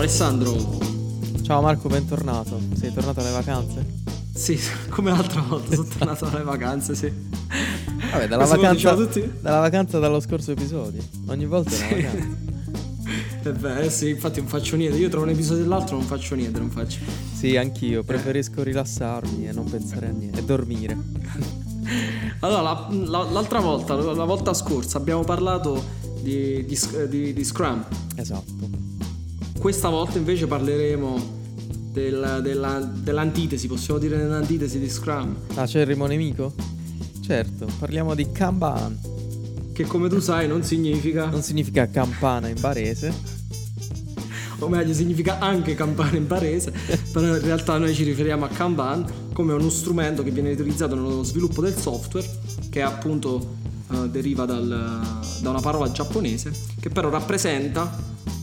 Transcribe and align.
Alessandro. 0.00 0.56
Ciao 1.42 1.60
Marco, 1.60 1.90
bentornato. 1.90 2.58
Sei 2.72 2.90
tornato 2.90 3.20
alle 3.20 3.32
vacanze? 3.32 3.84
Sì, 4.32 4.58
come 4.88 5.10
l'altra 5.10 5.42
volta 5.42 5.74
sono 5.74 5.88
tornato 5.88 6.24
alle 6.24 6.42
vacanze, 6.42 6.94
sì. 6.94 7.12
Vabbè, 8.10 8.26
dalla 8.26 8.46
vacanza, 8.46 8.94
dalla 8.94 9.60
vacanza 9.60 9.98
dallo 9.98 10.20
scorso 10.20 10.52
episodio. 10.52 11.02
Ogni 11.26 11.44
volta 11.44 11.72
è 11.72 11.76
una 11.76 11.86
sì. 11.86 12.02
vacanza. 12.02 12.48
Eh 13.42 13.52
beh, 13.52 13.90
sì, 13.90 14.10
infatti 14.10 14.40
non 14.40 14.48
faccio 14.48 14.76
niente. 14.76 14.96
Io 14.96 15.08
trovo 15.08 15.24
un 15.24 15.32
episodio 15.32 15.62
dell'altro 15.62 15.96
non 15.96 16.04
faccio 16.04 16.34
niente, 16.34 16.58
non 16.58 16.70
faccio. 16.70 16.98
Sì, 17.34 17.56
anch'io. 17.56 18.02
Preferisco 18.02 18.62
rilassarmi 18.62 19.48
e 19.48 19.52
non 19.52 19.68
pensare 19.68 20.08
a 20.08 20.10
niente. 20.10 20.40
E 20.40 20.44
dormire. 20.44 20.96
Allora, 22.40 22.62
la, 22.62 22.88
la, 22.90 23.30
l'altra 23.30 23.60
volta, 23.60 23.94
la 23.94 24.24
volta 24.24 24.54
scorsa, 24.54 24.96
abbiamo 24.96 25.24
parlato 25.24 25.82
di, 26.22 26.64
di, 26.64 26.78
di, 27.08 27.32
di 27.32 27.44
Scrum. 27.44 27.84
Esatto. 28.14 28.79
Questa 29.60 29.90
volta 29.90 30.16
invece 30.16 30.46
parleremo 30.46 31.38
del, 31.92 32.40
della, 32.42 32.80
dell'antitesi, 32.80 33.68
possiamo 33.68 34.00
dire 34.00 34.16
dell'antitesi 34.16 34.78
di 34.78 34.88
Scrum. 34.88 35.36
Ah, 35.56 35.66
c'è 35.66 35.80
il 35.80 35.86
rimo 35.86 36.06
nemico? 36.06 36.54
Certo, 37.20 37.66
parliamo 37.78 38.14
di 38.14 38.32
Kanban. 38.32 38.98
Che 39.74 39.84
come 39.84 40.08
tu 40.08 40.18
sai 40.18 40.48
non 40.48 40.62
significa... 40.62 41.26
Non 41.26 41.42
significa 41.42 41.90
campana 41.90 42.48
in 42.48 42.58
barese. 42.58 43.12
O 44.60 44.68
meglio, 44.68 44.94
significa 44.94 45.38
anche 45.40 45.74
campana 45.74 46.16
in 46.16 46.26
barese, 46.26 46.72
però 47.12 47.26
in 47.36 47.42
realtà 47.42 47.76
noi 47.76 47.94
ci 47.94 48.04
riferiamo 48.04 48.46
a 48.46 48.48
Kanban 48.48 49.04
come 49.34 49.52
uno 49.52 49.68
strumento 49.68 50.22
che 50.22 50.30
viene 50.30 50.52
utilizzato 50.52 50.94
nello 50.94 51.22
sviluppo 51.22 51.60
del 51.60 51.76
software, 51.76 52.26
che 52.70 52.80
appunto 52.80 53.58
uh, 53.90 54.08
deriva 54.08 54.44
dal, 54.44 55.18
da 55.40 55.50
una 55.50 55.60
parola 55.60 55.90
giapponese, 55.90 56.52
che 56.80 56.88
però 56.88 57.08
rappresenta 57.10 57.90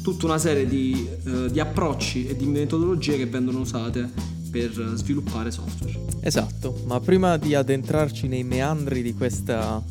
tutta 0.01 0.25
una 0.25 0.37
serie 0.37 0.67
di, 0.67 1.07
uh, 1.25 1.47
di 1.47 1.59
approcci 1.59 2.27
e 2.27 2.35
di 2.35 2.45
metodologie 2.45 3.17
che 3.17 3.25
vengono 3.25 3.59
usate 3.59 4.09
per 4.49 4.71
sviluppare 4.95 5.51
software. 5.51 5.99
Esatto, 6.21 6.81
ma 6.85 6.99
prima 6.99 7.37
di 7.37 7.53
addentrarci 7.53 8.27
nei 8.27 8.43
meandri 8.43 9.01
di 9.01 9.13
questa 9.13 9.83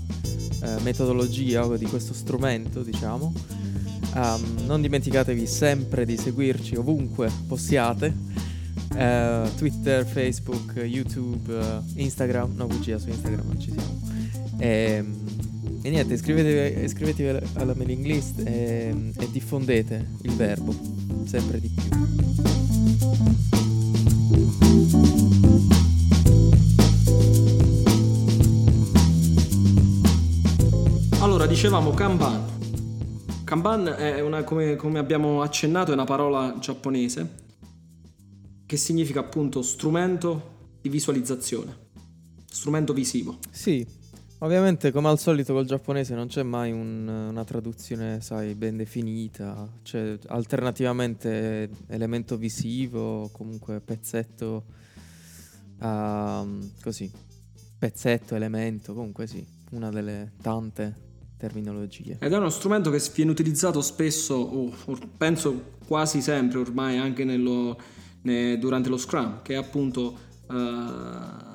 eh, 0.62 0.80
metodologia 0.82 1.64
o 1.64 1.76
di 1.76 1.84
questo 1.86 2.14
strumento, 2.14 2.82
diciamo, 2.82 3.32
um, 4.14 4.64
non 4.66 4.80
dimenticatevi 4.80 5.46
sempre 5.46 6.04
di 6.04 6.16
seguirci 6.16 6.76
ovunque 6.76 7.30
possiate. 7.46 8.34
Uh, 8.92 9.54
Twitter, 9.56 10.06
Facebook, 10.06 10.74
YouTube, 10.76 11.52
uh, 11.52 11.82
Instagram, 11.94 12.54
no 12.54 12.66
bugia 12.66 12.98
su 12.98 13.08
Instagram 13.08 13.46
non 13.46 13.60
ci 13.60 13.70
siamo. 13.72 14.00
E, 14.58 14.68
ehm, 14.68 15.16
e 15.86 15.90
niente, 15.90 16.14
iscrivetevi, 16.14 16.82
iscrivetevi 16.82 17.46
alla 17.54 17.72
mailing 17.76 18.04
list 18.04 18.40
e, 18.44 19.12
e 19.16 19.30
diffondete 19.30 20.14
il 20.22 20.32
verbo 20.32 20.74
sempre 21.26 21.60
di 21.60 21.68
più. 21.68 21.84
Allora, 31.20 31.46
dicevamo 31.46 31.92
Kanban. 31.92 32.44
Kanban 33.44 33.86
è 33.86 34.20
una, 34.22 34.42
come, 34.42 34.74
come 34.74 34.98
abbiamo 34.98 35.40
accennato, 35.40 35.92
è 35.92 35.94
una 35.94 36.02
parola 36.02 36.56
giapponese 36.58 37.44
che 38.66 38.76
significa 38.76 39.20
appunto 39.20 39.62
strumento 39.62 40.54
di 40.80 40.88
visualizzazione, 40.88 41.76
strumento 42.44 42.92
visivo. 42.92 43.38
Sì, 43.52 43.86
Ovviamente, 44.40 44.92
come 44.92 45.08
al 45.08 45.18
solito 45.18 45.54
col 45.54 45.64
giapponese 45.64 46.14
non 46.14 46.26
c'è 46.26 46.42
mai 46.42 46.70
un, 46.70 47.08
una 47.08 47.44
traduzione, 47.44 48.20
sai, 48.20 48.54
ben 48.54 48.76
definita. 48.76 49.66
C'è 49.82 50.18
alternativamente 50.26 51.70
elemento 51.86 52.36
visivo, 52.36 53.30
comunque 53.32 53.80
pezzetto, 53.80 54.64
uh, 55.80 56.70
così, 56.82 57.10
pezzetto, 57.78 58.34
elemento, 58.34 58.92
comunque 58.92 59.26
sì, 59.26 59.44
una 59.70 59.88
delle 59.88 60.32
tante 60.42 61.04
terminologie. 61.38 62.18
Ed 62.20 62.30
è 62.30 62.36
uno 62.36 62.50
strumento 62.50 62.90
che 62.90 63.02
viene 63.14 63.30
utilizzato 63.30 63.80
spesso, 63.80 64.34
o, 64.34 64.70
o 64.84 64.98
penso 65.16 65.76
quasi 65.86 66.20
sempre 66.20 66.58
ormai 66.58 66.98
anche 66.98 67.24
nello, 67.24 67.80
ne, 68.20 68.58
durante 68.58 68.90
lo 68.90 68.98
Scrum, 68.98 69.40
che 69.40 69.54
è 69.54 69.56
appunto... 69.56 70.18
Uh, 70.48 71.54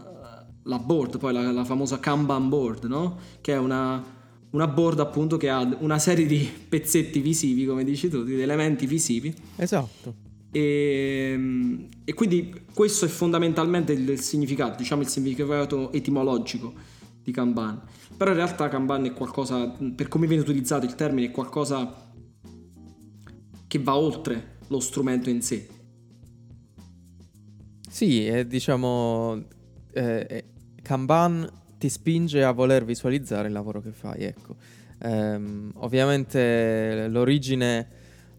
la 0.63 0.77
board, 0.77 1.17
poi 1.17 1.33
la, 1.33 1.51
la 1.51 1.65
famosa 1.65 1.99
Kanban 1.99 2.49
board, 2.49 2.85
no? 2.85 3.17
Che 3.41 3.53
è 3.53 3.57
una, 3.57 4.03
una, 4.51 4.67
board 4.67 4.99
appunto 4.99 5.37
che 5.37 5.49
ha 5.49 5.77
una 5.79 5.99
serie 5.99 6.25
di 6.25 6.47
pezzetti 6.69 7.19
visivi, 7.19 7.65
come 7.65 7.83
dici 7.83 8.09
tu, 8.09 8.23
di 8.23 8.39
elementi 8.39 8.85
visivi. 8.85 9.33
Esatto. 9.55 10.29
E, 10.51 11.87
e 12.03 12.13
quindi 12.13 12.63
questo 12.73 13.05
è 13.05 13.07
fondamentalmente 13.07 13.93
il, 13.93 14.07
il, 14.07 14.19
significato, 14.19 14.77
diciamo 14.77 15.01
il 15.01 15.07
significato 15.07 15.91
etimologico 15.91 16.73
di 17.23 17.31
Kanban. 17.31 17.81
Però 18.15 18.31
in 18.31 18.37
realtà 18.37 18.67
Kanban 18.67 19.05
è 19.05 19.13
qualcosa, 19.13 19.67
per 19.95 20.07
come 20.07 20.27
viene 20.27 20.43
utilizzato 20.43 20.85
il 20.85 20.95
termine, 20.95 21.27
è 21.27 21.31
qualcosa 21.31 22.09
che 23.67 23.79
va 23.79 23.95
oltre 23.95 24.57
lo 24.67 24.79
strumento 24.79 25.29
in 25.29 25.41
sé. 25.41 25.67
Sì, 27.89 28.25
è 28.25 28.45
diciamo 28.45 29.43
eh, 29.93 30.45
Kanban 30.91 31.49
ti 31.77 31.87
spinge 31.87 32.43
a 32.43 32.51
voler 32.51 32.83
visualizzare 32.83 33.47
il 33.47 33.53
lavoro 33.53 33.79
che 33.79 33.91
fai, 33.91 34.25
ecco. 34.25 34.57
Ehm, 35.03 35.71
ovviamente 35.75 37.07
l'origine, 37.07 37.87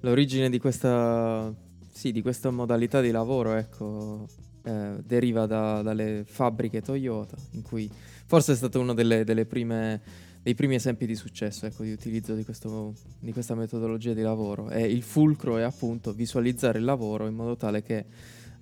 l'origine 0.01 0.51
di, 0.51 0.59
questa, 0.59 1.51
sì, 1.91 2.13
di 2.13 2.21
questa 2.21 2.51
modalità 2.51 3.01
di 3.01 3.11
lavoro, 3.11 3.55
ecco, 3.55 4.29
eh, 4.65 4.97
deriva 5.03 5.47
da, 5.47 5.81
dalle 5.81 6.25
fabbriche 6.27 6.83
Toyota, 6.83 7.37
in 7.53 7.63
cui 7.63 7.91
forse 8.27 8.53
è 8.53 8.57
stato 8.57 8.81
uno 8.81 8.93
delle, 8.93 9.25
delle 9.25 9.47
prime, 9.47 10.03
dei 10.43 10.55
primi 10.55 10.75
esempi 10.75 11.07
di 11.07 11.15
successo 11.15 11.65
ecco, 11.65 11.85
di 11.85 11.93
utilizzo 11.93 12.35
di, 12.35 12.45
questo, 12.45 12.93
di 13.19 13.33
questa 13.33 13.55
metodologia 13.55 14.13
di 14.13 14.21
lavoro. 14.21 14.69
E 14.69 14.83
il 14.83 15.03
fulcro 15.03 15.57
è 15.57 15.63
appunto 15.63 16.13
visualizzare 16.13 16.79
il 16.79 16.85
lavoro 16.85 17.27
in 17.27 17.35
modo 17.35 17.57
tale 17.57 17.83
che 17.83 18.05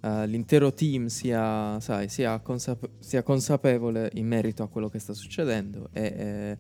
uh, 0.03 0.25
l'intero 0.25 0.72
team 0.72 1.06
sia, 1.06 1.78
sai, 1.81 2.09
sia, 2.09 2.38
consape- 2.41 2.91
sia, 2.99 3.22
consapevole 3.22 4.11
in 4.15 4.27
merito 4.27 4.62
a 4.62 4.69
quello 4.69 4.88
che 4.88 4.99
sta 4.99 5.12
succedendo 5.12 5.88
e 5.93 6.03
eh, 6.03 6.59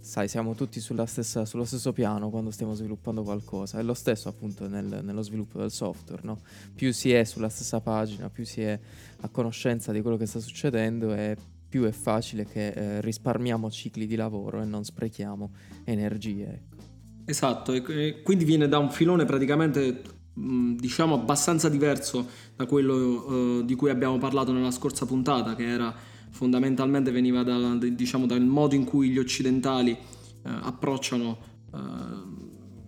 sai, 0.00 0.28
siamo 0.28 0.54
tutti 0.54 0.80
stessa, 0.80 1.44
sullo 1.44 1.64
stesso 1.64 1.92
piano 1.92 2.30
quando 2.30 2.50
stiamo 2.50 2.74
sviluppando 2.74 3.22
qualcosa. 3.22 3.78
È 3.78 3.82
lo 3.82 3.94
stesso 3.94 4.28
appunto 4.28 4.68
nel, 4.68 5.00
nello 5.02 5.22
sviluppo 5.22 5.58
del 5.58 5.70
software, 5.70 6.22
no? 6.24 6.40
Più 6.74 6.92
si 6.92 7.12
è 7.12 7.24
sulla 7.24 7.48
stessa 7.48 7.80
pagina, 7.80 8.28
più 8.28 8.44
si 8.44 8.62
è 8.62 8.78
a 9.20 9.28
conoscenza 9.28 9.92
di 9.92 10.02
quello 10.02 10.16
che 10.16 10.26
sta 10.26 10.40
succedendo 10.40 11.14
e 11.14 11.36
più 11.68 11.84
è 11.84 11.90
facile 11.90 12.44
che 12.44 12.68
eh, 12.68 13.00
risparmiamo 13.00 13.70
cicli 13.70 14.06
di 14.06 14.14
lavoro 14.14 14.60
e 14.60 14.64
non 14.64 14.84
sprechiamo 14.84 15.50
energie. 15.84 16.44
Ecco. 16.44 16.76
Esatto, 17.24 17.72
e 17.72 18.22
quindi 18.22 18.44
viene 18.44 18.68
da 18.68 18.78
un 18.78 18.90
filone 18.90 19.24
praticamente 19.24 20.02
diciamo 20.34 21.14
abbastanza 21.14 21.68
diverso 21.68 22.28
da 22.56 22.66
quello 22.66 22.96
uh, 22.96 23.62
di 23.64 23.74
cui 23.74 23.90
abbiamo 23.90 24.18
parlato 24.18 24.52
nella 24.52 24.72
scorsa 24.72 25.06
puntata, 25.06 25.54
che 25.54 25.64
era 25.64 25.94
fondamentalmente 26.30 27.12
veniva 27.12 27.42
da, 27.44 27.76
diciamo, 27.76 28.26
dal 28.26 28.42
modo 28.42 28.74
in 28.74 28.84
cui 28.84 29.10
gli 29.10 29.18
occidentali 29.18 29.92
uh, 29.92 30.48
approcciano 30.62 31.38
uh, 31.70 31.76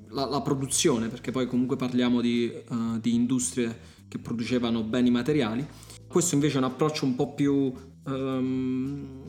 la, 0.09 0.27
la, 0.27 0.41
produzione, 0.43 1.09
perché 1.09 1.31
poi 1.31 1.47
comunque 1.47 1.77
parliamo 1.77 2.21
di, 2.21 2.53
di, 3.01 3.15
industrie 3.15 3.95
che 4.09 4.19
producevano 4.19 4.83
beni 4.83 5.11
materiali. 5.11 5.67
Questo 6.09 6.35
invece 6.35 6.57
è 6.57 6.59
un 6.59 6.65
approccio 6.65 7.05
un 7.05 7.15
po' 7.15 7.35
più 7.35 7.73
um, 8.05 9.25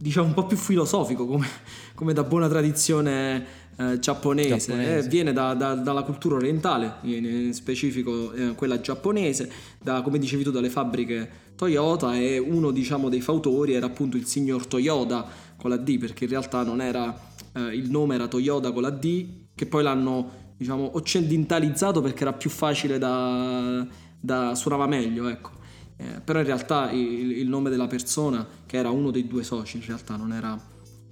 diciamo 0.00 0.28
un 0.28 0.34
po' 0.34 0.46
più 0.46 0.56
filosofico, 0.56 1.26
come, 1.26 1.46
come 1.94 2.14
da 2.14 2.24
buona 2.24 2.48
tradizione 2.48 3.59
eh, 3.80 3.98
giapponese, 3.98 4.58
giapponese. 4.58 4.98
Eh, 4.98 5.08
viene 5.08 5.32
da, 5.32 5.54
da, 5.54 5.74
dalla 5.74 6.02
cultura 6.02 6.36
orientale, 6.36 6.96
in 7.02 7.54
specifico 7.54 8.30
eh, 8.32 8.54
quella 8.54 8.78
giapponese, 8.78 9.50
da, 9.80 10.02
come 10.02 10.18
dicevi 10.18 10.42
tu, 10.42 10.50
dalle 10.50 10.68
fabbriche 10.68 11.48
Toyota 11.56 12.14
e 12.14 12.36
uno 12.36 12.72
diciamo, 12.72 13.08
dei 13.08 13.22
fautori 13.22 13.72
era 13.72 13.86
appunto 13.86 14.18
il 14.18 14.26
signor 14.26 14.66
Toyota 14.66 15.26
con 15.56 15.70
la 15.70 15.78
D, 15.78 15.98
perché 15.98 16.24
in 16.24 16.30
realtà 16.30 16.62
non 16.62 16.82
era, 16.82 17.18
eh, 17.54 17.74
il 17.74 17.90
nome 17.90 18.16
era 18.16 18.28
Toyota 18.28 18.70
con 18.70 18.82
la 18.82 18.90
D, 18.90 19.26
che 19.54 19.64
poi 19.64 19.82
l'hanno 19.82 20.48
diciamo, 20.58 20.96
occidentalizzato 20.96 22.02
perché 22.02 22.22
era 22.22 22.34
più 22.34 22.50
facile 22.50 22.98
da, 22.98 23.86
da 24.20 24.54
suonava 24.54 24.86
meglio, 24.86 25.26
ecco. 25.26 25.52
Eh, 25.96 26.20
però 26.22 26.38
in 26.38 26.46
realtà 26.46 26.90
il, 26.90 27.32
il, 27.32 27.48
nome 27.48 27.70
della 27.70 27.86
persona, 27.86 28.46
che 28.66 28.76
era 28.76 28.90
uno 28.90 29.10
dei 29.10 29.26
due 29.26 29.42
soci, 29.42 29.78
in 29.78 29.86
realtà 29.86 30.16
non 30.16 30.32
era, 30.32 30.58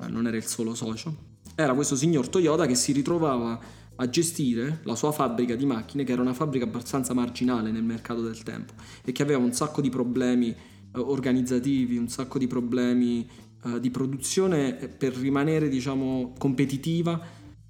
non 0.09 0.27
era 0.27 0.37
il 0.37 0.47
solo 0.47 0.75
socio, 0.75 1.28
era 1.61 1.75
questo 1.75 1.97
signor 1.97 2.29
Toyota 2.29 2.67
che 2.67 2.77
si 2.77 2.93
ritrovava 2.93 3.59
a 3.97 4.09
gestire 4.09 4.79
la 4.85 4.95
sua 4.95 5.11
fabbrica 5.11 5.57
di 5.57 5.67
macchine, 5.67 6.05
che 6.05 6.13
era 6.13 6.23
una 6.23 6.33
fabbrica 6.33 6.65
abbastanza 6.65 7.15
marginale 7.15 7.73
nel 7.73 7.83
mercato 7.83 8.23
del 8.23 8.45
tempo 8.45 8.75
e 9.05 9.11
che 9.11 9.23
aveva 9.23 9.41
un 9.41 9.53
sacco 9.53 9.81
di 9.81 9.91
problemi 9.91 10.51
eh, 10.51 10.57
organizzativi, 10.93 11.97
un 11.97 12.09
sacco 12.09 12.39
di 12.39 12.47
problemi 12.47 13.29
eh, 13.65 13.81
di 13.81 13.91
produzione 13.91 14.75
per 14.75 15.15
rimanere, 15.17 15.69
diciamo, 15.69 16.35
competitiva 16.39 17.21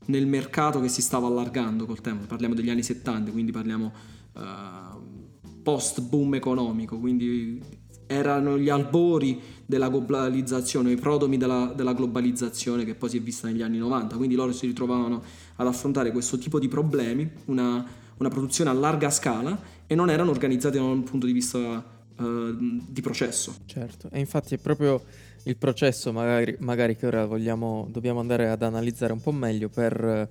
nel 0.05 0.27
mercato 0.27 0.81
che 0.81 0.89
si 0.89 1.01
stava 1.01 1.27
allargando 1.27 1.87
col 1.87 2.03
tempo. 2.03 2.27
Parliamo 2.27 2.53
degli 2.53 2.69
anni 2.69 2.83
70, 2.83 3.31
quindi 3.31 3.53
parliamo 3.53 3.93
post 5.63 6.01
boom 6.03 6.35
economico, 6.35 6.99
quindi 6.99 7.61
erano 8.09 8.59
gli 8.59 8.71
albori 8.71 9.41
della 9.65 9.89
globalizzazione, 9.89 10.91
i 10.91 10.97
prodomi 10.97 11.37
della, 11.37 11.73
della, 11.77 11.93
globalizzazione 11.93 12.85
che 12.85 12.95
poi 12.95 13.11
si 13.11 13.19
è 13.19 13.21
vista 13.21 13.47
negli 13.47 13.63
anni 13.63 13.79
90, 13.79 14.17
quindi 14.17 14.35
loro 14.35 14.53
si 14.53 14.67
ritrovavano 14.67 15.23
ad 15.57 15.67
affrontare 15.67 16.11
questo 16.11 16.39
tipo 16.39 16.59
di 16.59 16.69
problemi, 16.69 17.31
una, 17.47 17.85
una 18.17 18.29
produzione 18.29 18.71
a 18.71 18.73
larga 18.73 19.11
scala 19.11 19.61
e 19.87 19.95
non 19.95 20.11
erano 20.11 20.31
organizzati 20.31 20.79
da 20.79 20.85
un 20.85 21.05
punto 21.05 21.27
di 21.27 21.33
vista 21.33 21.85
uh, 22.17 22.57
di 22.57 23.01
processo. 23.03 23.57
Certo, 23.67 24.09
e 24.11 24.19
infatti 24.19 24.55
è 24.55 24.59
proprio 24.59 25.03
il 25.45 25.57
processo 25.57 26.11
magari, 26.13 26.57
magari 26.61 26.97
che 26.97 27.07
ora 27.07 27.27
vogliamo, 27.27 27.89
dobbiamo 27.91 28.21
andare 28.21 28.49
ad 28.49 28.63
analizzare 28.63 29.13
un 29.13 29.21
po' 29.21 29.33
meglio 29.33 29.69
per 29.69 30.29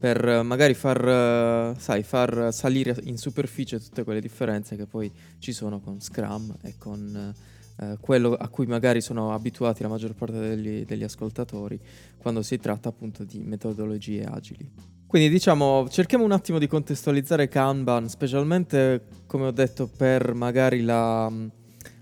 per 0.00 0.42
magari 0.42 0.72
far, 0.72 1.76
sai, 1.78 2.02
far 2.02 2.54
salire 2.54 2.96
in 3.02 3.18
superficie 3.18 3.78
tutte 3.78 4.02
quelle 4.02 4.22
differenze 4.22 4.74
che 4.74 4.86
poi 4.86 5.12
ci 5.38 5.52
sono 5.52 5.78
con 5.78 6.00
Scrum 6.00 6.56
e 6.62 6.76
con 6.78 7.34
eh, 7.76 7.98
quello 8.00 8.32
a 8.34 8.48
cui 8.48 8.64
magari 8.64 9.02
sono 9.02 9.34
abituati 9.34 9.82
la 9.82 9.88
maggior 9.88 10.14
parte 10.14 10.38
degli, 10.38 10.86
degli 10.86 11.02
ascoltatori 11.02 11.78
quando 12.16 12.40
si 12.40 12.58
tratta 12.58 12.88
appunto 12.88 13.24
di 13.24 13.40
metodologie 13.40 14.24
agili. 14.24 14.70
Quindi 15.06 15.28
diciamo, 15.28 15.86
cerchiamo 15.90 16.24
un 16.24 16.32
attimo 16.32 16.58
di 16.58 16.66
contestualizzare 16.66 17.48
Kanban, 17.48 18.08
specialmente 18.08 19.04
come 19.26 19.48
ho 19.48 19.50
detto 19.50 19.86
per 19.86 20.32
magari 20.32 20.80
la, 20.80 21.30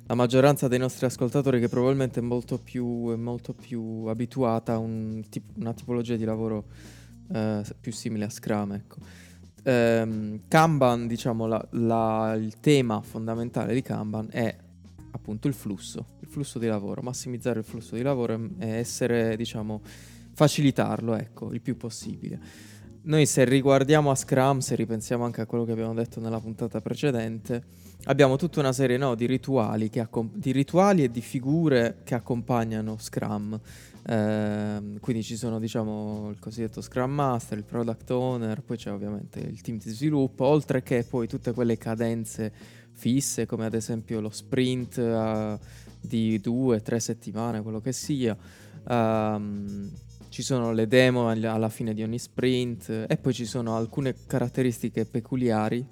la 0.07 0.15
maggioranza 0.15 0.69
dei 0.69 0.79
nostri 0.79 1.05
ascoltatori 1.07 1.59
che 1.59 1.69
probabilmente 1.69 2.21
è 2.21 2.23
molto 2.23 2.59
più, 2.59 3.11
è 3.11 3.17
molto 3.17 3.55
più 3.55 4.05
abituata 4.07 4.75
a 4.75 4.79
un, 4.79 5.21
una 5.57 5.73
tipologia 5.73 6.15
di 6.15 6.25
lavoro 6.25 6.65
eh, 7.33 7.63
più 7.81 7.93
simile 7.93 8.25
a 8.25 8.31
Scrum, 8.31 8.73
ecco. 8.73 8.97
Um, 9.65 10.41
Kanban, 10.49 11.07
diciamo, 11.07 11.47
la, 11.47 11.63
la, 11.73 12.35
il 12.39 12.59
tema 12.61 13.03
fondamentale 13.03 13.75
di 13.75 13.83
Kanban 13.83 14.29
è 14.31 14.57
appunto 15.11 15.49
il 15.49 15.55
flusso, 15.55 16.07
il 16.21 16.29
flusso 16.29 16.59
di 16.59 16.67
lavoro, 16.67 17.03
massimizzare 17.03 17.59
il 17.59 17.65
flusso 17.65 17.95
di 17.95 18.03
lavoro 18.03 18.41
e 18.59 18.67
essere, 18.67 19.37
diciamo, 19.37 19.83
facilitarlo, 20.33 21.17
ecco, 21.17 21.53
il 21.53 21.61
più 21.61 21.77
possibile. 21.77 22.41
Noi 23.03 23.27
se 23.27 23.45
riguardiamo 23.45 24.11
a 24.11 24.15
Scrum, 24.15 24.59
se 24.59 24.75
ripensiamo 24.75 25.25
anche 25.25 25.41
a 25.41 25.47
quello 25.47 25.65
che 25.65 25.73
abbiamo 25.73 25.95
detto 25.95 26.21
nella 26.21 26.41
puntata 26.41 26.81
precedente, 26.81 27.65
abbiamo 28.05 28.37
tutta 28.37 28.61
una 28.61 28.73
serie 28.73 28.97
no, 28.97 29.15
di, 29.15 29.27
rituali 29.27 29.91
accom- 29.95 30.35
di 30.35 30.53
rituali 30.53 31.05
e 31.05 31.11
di 31.11 31.21
figure 31.21 32.01
che 32.05 32.15
accompagnano 32.15 32.97
Scrum. 32.99 33.59
Eh, 34.11 34.99
quindi 35.01 35.23
ci 35.23 35.37
sono 35.37 35.59
diciamo 35.59 36.31
il 36.31 36.39
cosiddetto 36.39 36.81
Scrum 36.81 37.13
Master, 37.13 37.59
il 37.59 37.65
Product 37.65 38.11
Owner, 38.11 38.63
poi 38.63 38.79
c'è 38.79 38.91
ovviamente 38.91 39.39
il 39.39 39.61
team 39.61 39.77
di 39.77 39.91
sviluppo, 39.91 40.47
oltre 40.47 40.83
che 40.83 41.05
poi 41.05 41.29
tutte 41.29 41.53
quelle 41.53 41.77
cadenze 41.77 42.51
fisse 42.93 43.45
come 43.45 43.67
ad 43.67 43.75
esempio 43.75 44.21
lo 44.21 44.31
sprint 44.31 44.97
uh, 44.97 45.59
di 46.01 46.41
due, 46.41 46.81
tre 46.81 47.01
settimane, 47.01 47.61
quello 47.61 47.81
che 47.81 47.93
sia. 47.93 48.35
Um, 48.89 49.91
ci 50.31 50.43
sono 50.43 50.73
le 50.73 50.87
demo 50.87 51.29
alla 51.29 51.69
fine 51.69 51.93
di 51.93 52.03
ogni 52.03 52.19
sprint 52.19 53.05
e 53.07 53.17
poi 53.19 53.35
ci 53.35 53.45
sono 53.45 53.77
alcune 53.77 54.15
caratteristiche 54.27 55.05
peculiari 55.05 55.87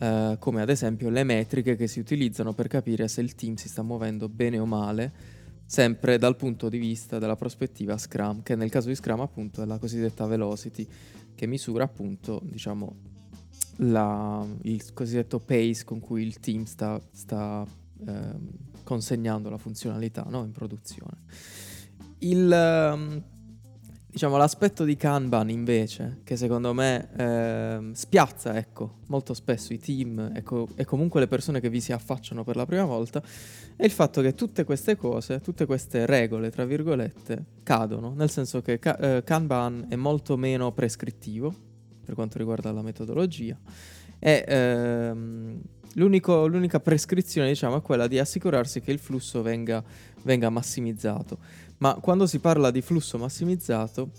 uh, 0.00 0.36
come 0.38 0.60
ad 0.60 0.70
esempio 0.70 1.08
le 1.08 1.22
metriche 1.22 1.76
che 1.76 1.86
si 1.86 2.00
utilizzano 2.00 2.52
per 2.52 2.66
capire 2.66 3.06
se 3.06 3.20
il 3.20 3.34
team 3.34 3.54
si 3.54 3.68
sta 3.68 3.82
muovendo 3.82 4.28
bene 4.28 4.58
o 4.58 4.66
male 4.66 5.37
sempre 5.68 6.16
dal 6.16 6.34
punto 6.34 6.70
di 6.70 6.78
vista 6.78 7.18
della 7.18 7.36
prospettiva 7.36 7.98
Scrum, 7.98 8.42
che 8.42 8.56
nel 8.56 8.70
caso 8.70 8.88
di 8.88 8.94
Scrum 8.94 9.20
appunto 9.20 9.62
è 9.62 9.66
la 9.66 9.78
cosiddetta 9.78 10.24
velocity, 10.24 10.88
che 11.34 11.46
misura 11.46 11.84
appunto 11.84 12.40
diciamo 12.42 12.96
la, 13.76 14.46
il 14.62 14.94
cosiddetto 14.94 15.40
pace 15.40 15.84
con 15.84 16.00
cui 16.00 16.22
il 16.22 16.40
team 16.40 16.64
sta, 16.64 16.98
sta 17.12 17.66
eh, 18.06 18.34
consegnando 18.82 19.50
la 19.50 19.58
funzionalità 19.58 20.24
no? 20.30 20.42
in 20.42 20.52
produzione. 20.52 21.18
Il, 22.20 22.50
ehm, 22.50 23.22
Diciamo, 24.18 24.36
l'aspetto 24.36 24.82
di 24.82 24.96
Kanban 24.96 25.48
invece, 25.48 26.22
che 26.24 26.36
secondo 26.36 26.74
me 26.74 27.08
eh, 27.16 27.90
spiazza, 27.92 28.56
ecco, 28.56 28.96
molto 29.06 29.32
spesso 29.32 29.72
i 29.72 29.78
team 29.78 30.32
e, 30.34 30.42
co- 30.42 30.66
e, 30.74 30.84
comunque 30.84 31.20
le 31.20 31.28
persone 31.28 31.60
che 31.60 31.70
vi 31.70 31.80
si 31.80 31.92
affacciano 31.92 32.42
per 32.42 32.56
la 32.56 32.66
prima 32.66 32.84
volta, 32.84 33.22
è 33.76 33.84
il 33.84 33.92
fatto 33.92 34.20
che 34.20 34.34
tutte 34.34 34.64
queste 34.64 34.96
cose, 34.96 35.40
tutte 35.40 35.66
queste 35.66 36.04
regole, 36.04 36.50
tra 36.50 36.64
virgolette, 36.64 37.44
cadono, 37.62 38.12
nel 38.12 38.28
senso 38.28 38.60
che 38.60 38.80
ca- 38.80 38.98
eh, 38.98 39.22
Kanban 39.22 39.86
è 39.88 39.94
molto 39.94 40.36
meno 40.36 40.72
prescrittivo 40.72 41.54
per 42.04 42.16
quanto 42.16 42.38
riguarda 42.38 42.72
la 42.72 42.82
metodologia. 42.82 43.56
E 44.18 44.44
ehm, 44.48 45.60
l'unica 45.92 46.80
prescrizione, 46.80 47.46
diciamo, 47.46 47.76
è 47.76 47.82
quella 47.82 48.08
di 48.08 48.18
assicurarsi 48.18 48.80
che 48.80 48.90
il 48.90 48.98
flusso 48.98 49.42
venga, 49.42 49.80
venga 50.22 50.50
massimizzato 50.50 51.38
ma 51.78 51.94
quando 51.94 52.26
si 52.26 52.38
parla 52.38 52.70
di 52.70 52.82
flusso 52.82 53.18
massimizzato 53.18 54.10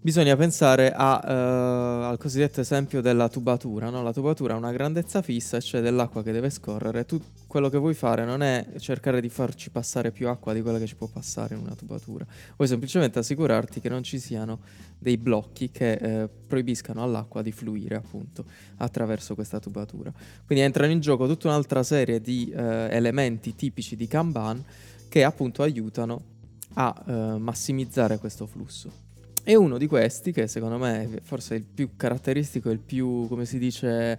bisogna 0.00 0.36
pensare 0.36 0.92
a, 0.92 1.20
uh, 1.22 2.04
al 2.04 2.18
cosiddetto 2.18 2.60
esempio 2.60 3.00
della 3.00 3.28
tubatura. 3.28 3.90
No? 3.90 4.02
La 4.02 4.12
tubatura 4.12 4.54
ha 4.54 4.56
una 4.56 4.72
grandezza 4.72 5.22
fissa, 5.22 5.60
cioè 5.60 5.80
dell'acqua 5.80 6.22
che 6.22 6.32
deve 6.32 6.50
scorrere. 6.50 7.04
Tu 7.04 7.20
quello 7.46 7.68
che 7.68 7.78
vuoi 7.78 7.94
fare 7.94 8.24
non 8.24 8.42
è 8.42 8.66
cercare 8.78 9.20
di 9.20 9.28
farci 9.28 9.70
passare 9.70 10.12
più 10.12 10.28
acqua 10.28 10.52
di 10.52 10.62
quella 10.62 10.78
che 10.78 10.86
ci 10.86 10.94
può 10.94 11.08
passare 11.08 11.54
in 11.54 11.60
una 11.60 11.74
tubatura, 11.74 12.24
vuoi 12.56 12.68
semplicemente 12.68 13.18
assicurarti 13.18 13.80
che 13.80 13.88
non 13.88 14.02
ci 14.02 14.18
siano 14.18 14.60
dei 14.98 15.16
blocchi 15.16 15.70
che 15.70 15.92
eh, 15.92 16.28
proibiscano 16.28 17.02
all'acqua 17.02 17.42
di 17.42 17.52
fluire 17.52 17.96
appunto 17.96 18.44
attraverso 18.76 19.34
questa 19.34 19.58
tubatura. 19.60 20.12
Quindi 20.46 20.64
entrano 20.64 20.92
in 20.92 21.00
gioco 21.00 21.26
tutta 21.26 21.48
un'altra 21.48 21.82
serie 21.82 22.20
di 22.20 22.50
eh, 22.54 22.88
elementi 22.90 23.54
tipici 23.54 23.96
di 23.96 24.06
Kanban 24.06 24.64
che 25.08 25.24
appunto 25.24 25.62
aiutano 25.62 26.36
a 26.80 26.94
eh, 27.06 27.12
massimizzare 27.38 28.18
questo 28.18 28.46
flusso. 28.46 29.06
E 29.42 29.56
uno 29.56 29.78
di 29.78 29.86
questi, 29.86 30.30
che 30.30 30.46
secondo 30.46 30.78
me 30.78 31.02
è 31.02 31.20
forse 31.22 31.54
il 31.54 31.64
più 31.64 31.96
caratteristico, 31.96 32.70
il 32.70 32.78
più, 32.78 33.26
come 33.28 33.46
si 33.46 33.58
dice, 33.58 34.18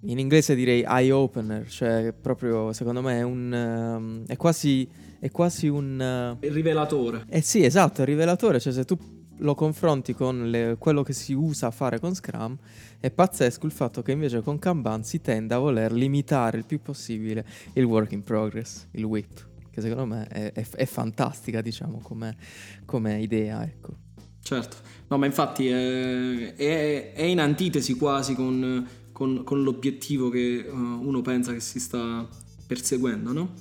in 0.00 0.18
inglese 0.18 0.54
direi 0.54 0.84
eye 0.86 1.12
opener, 1.12 1.68
cioè 1.68 2.12
proprio 2.12 2.72
secondo 2.72 3.00
me 3.00 3.18
è 3.18 3.22
un... 3.22 3.52
Um, 3.52 4.26
è 4.26 4.36
quasi, 4.36 4.88
è 5.18 5.30
quasi 5.30 5.68
un... 5.68 6.36
Uh, 6.40 6.44
il 6.44 6.52
rivelatore. 6.52 7.24
Eh 7.28 7.40
sì, 7.40 7.64
esatto, 7.64 8.00
è 8.00 8.02
il 8.02 8.08
rivelatore, 8.08 8.60
cioè 8.60 8.72
se 8.72 8.84
tu 8.84 8.98
lo 9.38 9.54
confronti 9.54 10.12
con 10.12 10.50
le, 10.50 10.76
quello 10.78 11.02
che 11.02 11.12
si 11.12 11.32
usa 11.32 11.68
a 11.68 11.70
fare 11.70 12.00
con 12.00 12.14
Scrum, 12.14 12.58
è 13.00 13.10
pazzesco 13.10 13.64
il 13.64 13.72
fatto 13.72 14.02
che 14.02 14.12
invece 14.12 14.42
con 14.42 14.58
Kanban 14.58 15.04
si 15.04 15.20
tende 15.20 15.54
a 15.54 15.58
voler 15.58 15.92
limitare 15.92 16.58
il 16.58 16.64
più 16.64 16.82
possibile 16.82 17.46
il 17.74 17.84
work 17.84 18.12
in 18.12 18.22
progress, 18.22 18.88
il 18.92 19.04
WIP 19.04 19.50
che 19.72 19.80
secondo 19.80 20.04
me 20.04 20.26
è, 20.28 20.52
è, 20.52 20.68
è 20.68 20.84
fantastica, 20.84 21.62
diciamo, 21.62 21.98
come, 22.02 22.36
come 22.84 23.20
idea, 23.20 23.64
ecco. 23.64 23.96
Certo, 24.42 24.76
no, 25.08 25.18
ma 25.18 25.26
infatti 25.26 25.68
è, 25.68 26.54
è, 26.54 27.12
è 27.14 27.22
in 27.22 27.40
antitesi 27.40 27.94
quasi 27.94 28.34
con, 28.34 28.86
con, 29.12 29.44
con 29.44 29.62
l'obiettivo 29.62 30.28
che 30.28 30.66
uh, 30.68 30.76
uno 30.76 31.22
pensa 31.22 31.52
che 31.52 31.60
si 31.60 31.80
sta 31.80 32.28
perseguendo, 32.66 33.32
no? 33.32 33.52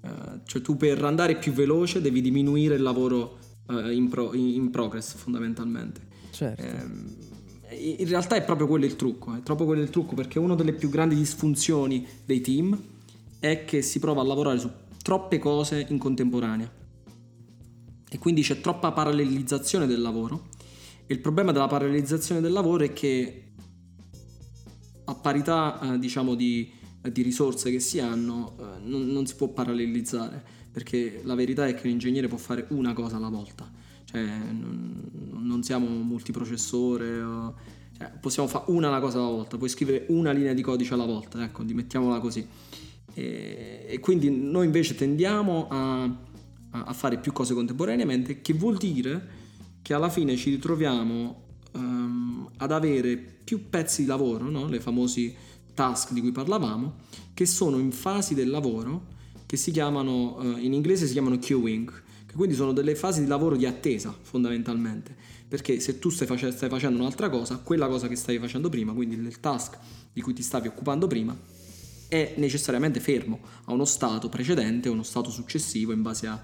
Uh, 0.00 0.40
cioè 0.44 0.62
tu 0.62 0.76
per 0.76 1.04
andare 1.04 1.36
più 1.36 1.52
veloce 1.52 2.00
devi 2.00 2.20
diminuire 2.20 2.74
il 2.76 2.82
lavoro 2.82 3.38
in, 3.68 4.08
pro, 4.08 4.34
in, 4.34 4.70
progress 4.70 5.14
fondamentalmente. 5.14 6.00
Certo. 6.30 6.62
Eh, 6.62 7.96
in 7.98 8.08
realtà 8.08 8.36
è 8.36 8.42
proprio 8.42 8.66
quello 8.66 8.84
il 8.84 8.96
trucco, 8.96 9.34
è 9.34 9.40
proprio 9.40 9.66
quello 9.66 9.82
il 9.82 9.90
trucco 9.90 10.14
perché 10.14 10.38
una 10.38 10.54
delle 10.54 10.72
più 10.72 10.90
grandi 10.90 11.14
disfunzioni 11.14 12.06
dei 12.24 12.40
team 12.40 12.78
è 13.38 13.64
che 13.64 13.82
si 13.82 13.98
prova 13.98 14.20
a 14.20 14.24
lavorare 14.24 14.58
su 14.58 14.70
troppe 15.02 15.38
cose 15.38 15.86
in 15.88 15.98
contemporanea. 15.98 16.70
E 18.08 18.18
quindi 18.18 18.42
c'è 18.42 18.60
troppa 18.60 18.92
parallelizzazione 18.92 19.86
del 19.86 20.00
lavoro. 20.00 20.48
E 21.06 21.12
il 21.12 21.20
problema 21.20 21.52
della 21.52 21.66
parallelizzazione 21.66 22.40
del 22.40 22.52
lavoro 22.52 22.84
è 22.84 22.92
che 22.92 23.52
a 25.04 25.14
parità 25.14 25.80
eh, 25.80 25.98
diciamo 25.98 26.34
di, 26.34 26.70
di, 27.10 27.22
risorse 27.22 27.70
che 27.70 27.80
si 27.80 27.98
hanno 27.98 28.56
eh, 28.58 28.78
non, 28.84 29.06
non, 29.06 29.26
si 29.26 29.34
può 29.34 29.48
parallelizzare 29.48 30.42
perché 30.70 31.20
la 31.24 31.34
verità 31.34 31.66
è 31.66 31.74
che 31.74 31.86
un 31.86 31.92
ingegnere 31.94 32.28
può 32.28 32.38
fare 32.38 32.66
una 32.70 32.92
cosa 32.92 33.16
alla 33.16 33.28
volta. 33.28 33.70
Cioè 34.04 34.22
non, 34.22 35.10
non 35.42 35.62
siamo 35.62 35.86
multiprocessore 35.86 37.20
o, 37.22 37.54
cioè, 37.96 38.12
possiamo 38.20 38.48
fare 38.48 38.64
una 38.68 39.00
cosa 39.00 39.18
alla 39.18 39.28
volta 39.28 39.56
puoi 39.56 39.68
scrivere 39.68 40.06
una 40.08 40.32
linea 40.32 40.52
di 40.52 40.62
codice 40.62 40.94
alla 40.94 41.04
volta 41.04 41.42
ecco 41.42 41.62
mettiamola 41.62 42.18
così 42.18 42.46
e, 43.14 43.86
e 43.88 44.00
quindi 44.00 44.30
noi 44.30 44.66
invece 44.66 44.94
tendiamo 44.94 45.68
a, 45.68 46.04
a, 46.70 46.92
fare 46.92 47.18
più 47.18 47.32
cose 47.32 47.54
contemporaneamente, 47.54 48.40
che 48.40 48.52
vuol 48.54 48.76
dire 48.76 49.40
che 49.82 49.94
alla 49.94 50.08
fine 50.08 50.36
ci 50.36 50.50
ritroviamo 50.50 51.42
um, 51.72 52.48
ad 52.56 52.72
avere 52.72 53.16
più 53.16 53.68
pezzi 53.68 54.02
di 54.02 54.08
lavoro, 54.08 54.48
no? 54.48 54.66
le 54.68 54.80
famosi 54.80 55.34
task 55.74 56.12
di 56.12 56.20
cui 56.20 56.32
parlavamo, 56.32 56.94
che 57.34 57.46
sono 57.46 57.78
in 57.78 57.92
fasi 57.92 58.34
del 58.34 58.48
lavoro 58.48 59.10
che 59.46 59.56
si 59.56 59.70
chiamano, 59.70 60.38
uh, 60.38 60.56
in 60.58 60.72
inglese 60.72 61.06
si 61.06 61.12
chiamano 61.12 61.38
queuing, 61.38 61.92
che 62.26 62.34
quindi 62.34 62.54
sono 62.54 62.72
delle 62.72 62.94
fasi 62.94 63.20
di 63.20 63.26
lavoro 63.26 63.56
di 63.56 63.66
attesa 63.66 64.16
fondamentalmente, 64.22 65.14
perché 65.46 65.80
se 65.80 65.98
tu 65.98 66.08
stai, 66.08 66.26
face- 66.26 66.52
stai 66.52 66.70
facendo 66.70 66.98
un'altra 66.98 67.28
cosa, 67.28 67.58
quella 67.58 67.88
cosa 67.88 68.08
che 68.08 68.16
stavi 68.16 68.38
facendo 68.38 68.70
prima, 68.70 68.94
quindi 68.94 69.16
il 69.16 69.40
task 69.40 69.78
di 70.12 70.22
cui 70.22 70.32
ti 70.32 70.42
stavi 70.42 70.68
occupando 70.68 71.06
prima, 71.06 71.36
è 72.12 72.34
necessariamente 72.36 73.00
fermo, 73.00 73.40
a 73.64 73.72
uno 73.72 73.86
stato 73.86 74.28
precedente 74.28 74.90
o 74.90 74.92
uno 74.92 75.02
stato 75.02 75.30
successivo 75.30 75.92
in 75.92 76.02
base 76.02 76.26
a, 76.26 76.38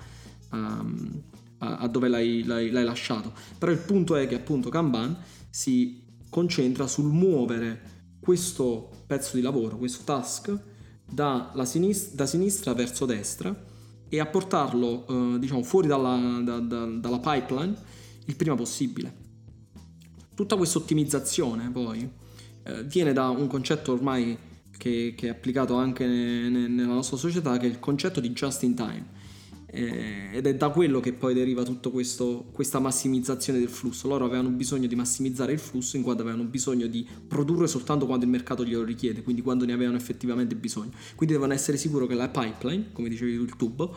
um, 0.52 1.22
a, 1.58 1.87
dove 1.88 2.08
l'hai, 2.08 2.42
l'hai, 2.42 2.70
l'hai, 2.70 2.84
lasciato. 2.84 3.34
Però 3.58 3.70
il 3.70 3.76
punto 3.76 4.16
è 4.16 4.26
che 4.26 4.34
appunto 4.34 4.70
Kanban 4.70 5.14
si 5.50 6.02
concentra 6.30 6.87
sul 6.87 7.10
muovere 7.10 7.96
questo 8.18 8.90
pezzo 9.06 9.37
di 9.37 9.42
lavoro, 9.42 9.76
questo 9.76 10.04
task, 10.04 10.58
da, 11.04 11.52
sinistra, 11.64 12.16
da 12.16 12.25
sinistra 12.26 12.72
verso 12.72 13.04
destra 13.04 13.54
e 14.08 14.20
a 14.20 14.26
portarlo 14.26 15.06
eh, 15.06 15.38
diciamo, 15.38 15.62
fuori 15.64 15.87
dalla, 15.87 16.40
da, 16.44 16.60
da, 16.60 16.87
dalla 16.87 17.18
pipeline 17.18 17.76
il 18.25 18.37
prima 18.37 18.54
possibile. 18.54 19.26
Tutta 20.34 20.56
questa 20.56 20.78
ottimizzazione 20.78 21.68
poi 21.70 22.10
eh, 22.62 22.84
viene 22.84 23.12
da 23.12 23.28
un 23.28 23.48
concetto 23.48 23.92
ormai 23.92 24.48
che, 24.78 25.12
che 25.14 25.26
è 25.26 25.30
applicato 25.30 25.75
anche 25.75 26.06
ne, 26.06 26.49
nella 26.49 26.94
nostra 26.94 27.18
società, 27.18 27.58
che 27.58 27.66
è 27.66 27.68
il 27.68 27.78
concetto 27.78 28.20
di 28.20 28.30
just 28.30 28.62
in 28.62 28.75
time. 28.75 29.16
Eh, 29.70 30.30
ed 30.32 30.47
è 30.47 30.54
da 30.54 30.70
quello 30.70 30.99
che 30.99 31.12
poi 31.12 31.35
deriva 31.35 31.62
tutta 31.62 31.90
questa 31.90 32.78
massimizzazione 32.78 33.58
del 33.58 33.68
flusso. 33.68 34.08
Loro 34.08 34.25
avevano 34.25 34.49
bisogno 34.49 34.87
di 34.87 34.94
massimizzare 34.94 35.52
il 35.52 35.58
flusso 35.58 35.99
in 35.99 36.02
quanto 36.02 36.23
avevano 36.23 36.44
bisogno 36.44 36.87
di 36.87 37.06
produrre 37.26 37.66
soltanto 37.66 38.06
quando 38.06 38.25
il 38.25 38.30
mercato 38.30 38.64
glielo 38.64 38.85
richiede, 38.85 39.23
quindi 39.23 39.42
quando 39.42 39.66
ne 39.66 39.75
avevano 39.75 39.99
effettivamente 39.99 40.54
bisogno. 40.54 40.92
Quindi 41.16 41.35
devono 41.35 41.52
essere 41.52 41.76
sicuri 41.76 42.06
che 42.06 42.14
la 42.14 42.30
pipeline, 42.30 42.92
come 42.92 43.11
dicevi 43.11 43.37
tu 43.37 43.42
il 43.42 43.56
tubo, 43.56 43.94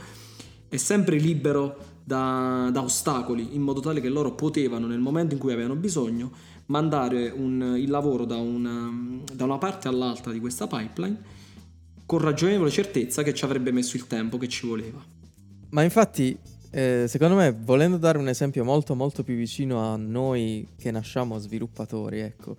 è 0.68 0.78
sempre 0.78 1.18
libero 1.18 2.00
da, 2.04 2.70
da 2.72 2.82
ostacoli, 2.82 3.56
in 3.56 3.62
modo 3.62 3.80
tale 3.80 4.02
che 4.02 4.10
loro 4.10 4.34
potevano 4.36 4.88
nel 4.88 5.00
momento 5.00 5.34
in 5.34 5.40
cui 5.40 5.54
avevano 5.54 5.76
bisogno 5.76 6.32
mandare 6.72 7.30
un, 7.30 7.76
il 7.78 7.90
lavoro 7.90 8.24
da 8.24 8.38
una, 8.38 8.90
da 9.34 9.44
una 9.44 9.58
parte 9.58 9.90
all'altra 9.90 10.32
di 10.32 10.40
questa 10.40 10.68
pipeline 10.68 11.40
con 12.06 12.20
ragionevole 12.20 12.70
certezza 12.70 13.24
che 13.24 13.34
ci 13.34 13.44
avrebbe 13.44 13.72
messo 13.72 13.98
il 13.98 14.08
tempo 14.08 14.38
che 14.38 14.48
ci 14.48 14.66
voleva. 14.66 15.04
Ma 15.70 15.84
infatti, 15.84 16.38
eh, 16.72 17.06
secondo 17.08 17.36
me, 17.36 17.52
volendo 17.52 17.98
dare 17.98 18.18
un 18.18 18.30
esempio 18.30 18.64
molto 18.64 18.96
molto 18.96 19.24
più 19.24 19.36
vicino 19.36 19.80
a 19.80 19.98
noi 19.98 20.68
che 20.78 20.92
nasciamo 20.92 21.38
sviluppatori, 21.38 22.20
ecco, 22.20 22.56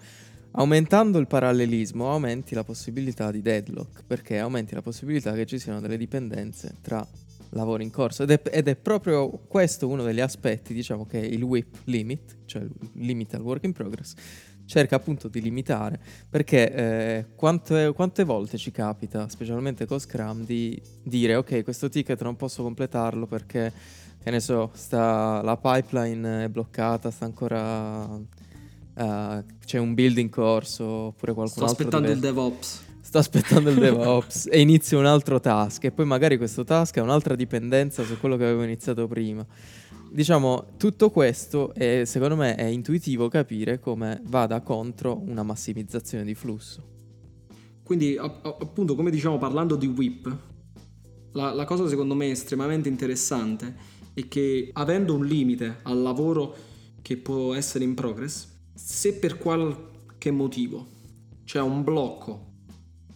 aumentando 0.52 1.18
il 1.18 1.26
parallelismo 1.26 2.10
aumenti 2.10 2.54
la 2.54 2.64
possibilità 2.64 3.30
di 3.30 3.40
deadlock, 3.40 4.04
perché 4.06 4.38
aumenti 4.38 4.74
la 4.74 4.82
possibilità 4.82 5.32
che 5.32 5.46
ci 5.46 5.58
siano 5.58 5.80
delle 5.80 5.96
dipendenze 5.96 6.76
tra 6.82 7.06
lavoro 7.52 7.82
in 7.82 7.90
corso. 7.90 8.22
Ed 8.22 8.30
è, 8.30 8.40
ed 8.50 8.68
è, 8.68 8.76
proprio 8.76 9.28
questo 9.30 9.88
uno 9.88 10.02
degli 10.02 10.20
aspetti, 10.20 10.74
diciamo 10.74 11.06
che 11.06 11.18
il 11.18 11.42
WIP 11.42 11.82
limit, 11.84 12.36
cioè 12.46 12.62
il 12.62 12.72
limit 12.94 13.34
al 13.34 13.42
work 13.42 13.64
in 13.64 13.72
progress, 13.72 14.14
cerca 14.66 14.96
appunto 14.96 15.28
di 15.28 15.40
limitare. 15.40 16.00
Perché 16.28 16.72
eh, 16.72 17.26
quante, 17.34 17.92
quante, 17.94 18.24
volte 18.24 18.56
ci 18.56 18.70
capita, 18.70 19.28
specialmente 19.28 19.86
con 19.86 19.98
Scrum, 19.98 20.44
di 20.44 20.80
dire 21.02 21.34
ok 21.36 21.62
questo 21.62 21.88
ticket 21.88 22.22
non 22.22 22.36
posso 22.36 22.62
completarlo 22.62 23.26
perché 23.26 23.72
che 24.22 24.30
ne 24.30 24.40
so, 24.40 24.70
sta, 24.74 25.42
la 25.42 25.56
pipeline 25.56 26.44
è 26.44 26.48
bloccata, 26.48 27.10
sta 27.10 27.24
ancora 27.24 28.04
uh, 28.04 29.44
c'è 29.64 29.78
un 29.78 29.94
build 29.94 30.18
in 30.18 30.28
corso 30.28 30.84
oppure 30.84 31.32
qualcun 31.32 31.56
Sto 31.56 31.64
altro 31.64 31.84
aspettando 31.84 32.06
deve... 32.06 32.14
il 32.14 32.20
DevOps 32.20 32.90
sto 33.12 33.18
aspettando 33.18 33.68
il 33.68 33.76
DevOps 33.76 34.48
e 34.50 34.58
inizio 34.62 34.98
un 34.98 35.04
altro 35.04 35.38
task 35.38 35.84
e 35.84 35.90
poi 35.90 36.06
magari 36.06 36.38
questo 36.38 36.64
task 36.64 36.96
ha 36.96 37.02
un'altra 37.02 37.34
dipendenza 37.34 38.04
su 38.04 38.18
quello 38.18 38.38
che 38.38 38.44
avevo 38.44 38.62
iniziato 38.62 39.06
prima. 39.06 39.46
Diciamo, 40.10 40.68
tutto 40.78 41.10
questo 41.10 41.74
è, 41.74 42.04
secondo 42.06 42.36
me 42.36 42.54
è 42.54 42.64
intuitivo 42.64 43.28
capire 43.28 43.80
come 43.80 44.22
vada 44.24 44.62
contro 44.62 45.20
una 45.26 45.42
massimizzazione 45.42 46.24
di 46.24 46.34
flusso. 46.34 46.82
Quindi, 47.82 48.16
appunto, 48.16 48.94
come 48.94 49.10
diciamo 49.10 49.36
parlando 49.36 49.76
di 49.76 49.88
WIP, 49.88 50.36
la, 51.32 51.52
la 51.52 51.66
cosa 51.66 51.86
secondo 51.88 52.14
me 52.14 52.30
estremamente 52.30 52.88
interessante 52.88 53.74
è 54.14 54.26
che 54.26 54.70
avendo 54.72 55.14
un 55.14 55.26
limite 55.26 55.80
al 55.82 56.00
lavoro 56.00 56.56
che 57.02 57.18
può 57.18 57.52
essere 57.52 57.84
in 57.84 57.92
progress, 57.92 58.48
se 58.72 59.12
per 59.16 59.36
qualche 59.36 60.30
motivo 60.30 60.86
c'è 61.44 61.60
un 61.60 61.84
blocco 61.84 62.51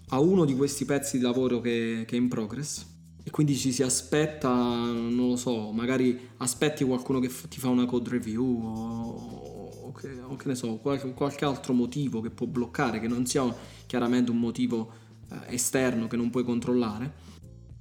a 0.08 0.20
uno 0.20 0.44
di 0.44 0.54
questi 0.54 0.84
pezzi 0.84 1.18
di 1.18 1.22
lavoro 1.22 1.60
che, 1.60 2.04
che, 2.06 2.16
è 2.16 2.18
in 2.18 2.28
progress 2.28 2.86
e 3.22 3.30
quindi 3.30 3.56
ci 3.56 3.72
si 3.72 3.82
aspetta, 3.82 4.48
non 4.48 5.30
lo 5.30 5.36
so, 5.36 5.72
magari 5.72 6.18
aspetti 6.36 6.84
qualcuno 6.84 7.18
che 7.18 7.30
ti 7.48 7.58
fa 7.58 7.68
una 7.68 7.84
code 7.84 8.10
review 8.10 8.62
o, 8.64 9.70
o, 9.82 9.92
che, 9.92 10.20
o 10.20 10.36
che, 10.36 10.48
ne 10.48 10.54
so, 10.54 10.76
qualche, 10.76 11.12
qualche, 11.12 11.44
altro 11.44 11.72
motivo 11.72 12.20
che 12.20 12.30
può 12.30 12.46
bloccare, 12.46 13.00
che 13.00 13.08
non 13.08 13.26
sia 13.26 13.52
chiaramente 13.86 14.30
un 14.30 14.38
motivo 14.38 14.92
eh, 15.28 15.54
esterno 15.54 16.06
che 16.06 16.16
non 16.16 16.30
puoi 16.30 16.44
controllare. 16.44 17.24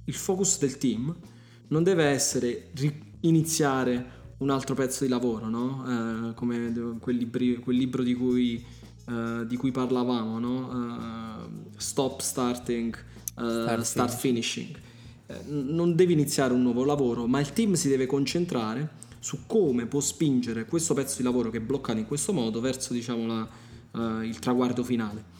Il 0.06 0.14
focus 0.14 0.58
del 0.58 0.78
team 0.78 1.16
non 1.68 1.84
deve 1.84 2.06
essere 2.06 2.70
ri- 2.74 3.14
iniziare 3.20 4.14
un 4.38 4.50
altro 4.50 4.74
pezzo 4.74 5.04
di 5.04 5.10
lavoro, 5.10 5.48
no? 5.48 6.30
Eh, 6.30 6.34
come 6.34 6.98
quel, 6.98 7.16
libri, 7.16 7.56
quel 7.58 7.76
libro 7.76 8.02
di 8.02 8.14
cui 8.14 8.64
uh, 9.06 9.44
di 9.44 9.56
cui 9.56 9.70
parlavamo, 9.70 10.38
no? 10.38 11.65
Uh, 11.76 11.78
stop 11.78 12.20
starting, 12.20 12.96
uh, 13.36 13.48
start, 13.48 13.82
start, 13.82 14.14
finishing. 14.16 14.78
non 15.46 15.94
devi 15.94 16.12
iniziare 16.12 16.52
un 16.54 16.62
nuovo 16.62 16.84
lavoro, 16.84 17.26
ma 17.26 17.40
il 17.40 17.52
team 17.52 17.74
si 17.74 17.88
deve 17.88 18.06
concentrare 18.06 19.04
su 19.18 19.40
come 19.46 19.86
può 19.86 20.00
spingere 20.00 20.66
questo 20.66 20.94
pezzo 20.94 21.16
di 21.16 21.24
lavoro 21.24 21.50
che 21.50 21.58
è 21.58 21.60
bloccato 21.60 21.98
in 21.98 22.06
questo 22.06 22.32
modo 22.32 22.60
verso 22.60 22.92
diciamo, 22.92 23.26
la, 23.26 24.22
il 24.22 24.38
traguardo 24.38 24.84
finale. 24.84 25.34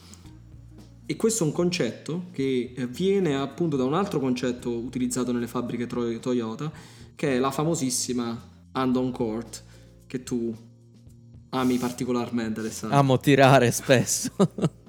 E 1.05 1.15
questo 1.15 1.45
è 1.45 1.47
un 1.47 1.53
concetto 1.53 2.25
che 2.33 2.73
viene 2.89 3.37
appunto 3.37 3.77
da 3.77 3.85
un 3.85 3.93
altro 3.93 4.19
concetto 4.19 4.71
utilizzato 4.71 5.31
nelle 5.31 5.47
fabbriche 5.47 5.87
Toyota, 5.87 6.69
che 7.15 7.35
è 7.35 7.39
la 7.39 7.49
famosissima 7.49 8.55
hand 8.73 8.95
on 8.97 9.11
court, 9.11 9.63
che 10.05 10.23
tu 10.23 10.53
ami 11.49 11.77
particolarmente, 11.77 12.59
Alessandro? 12.59 12.97
Amo 12.97 13.19
tirare 13.19 13.71
spesso. 13.71 14.31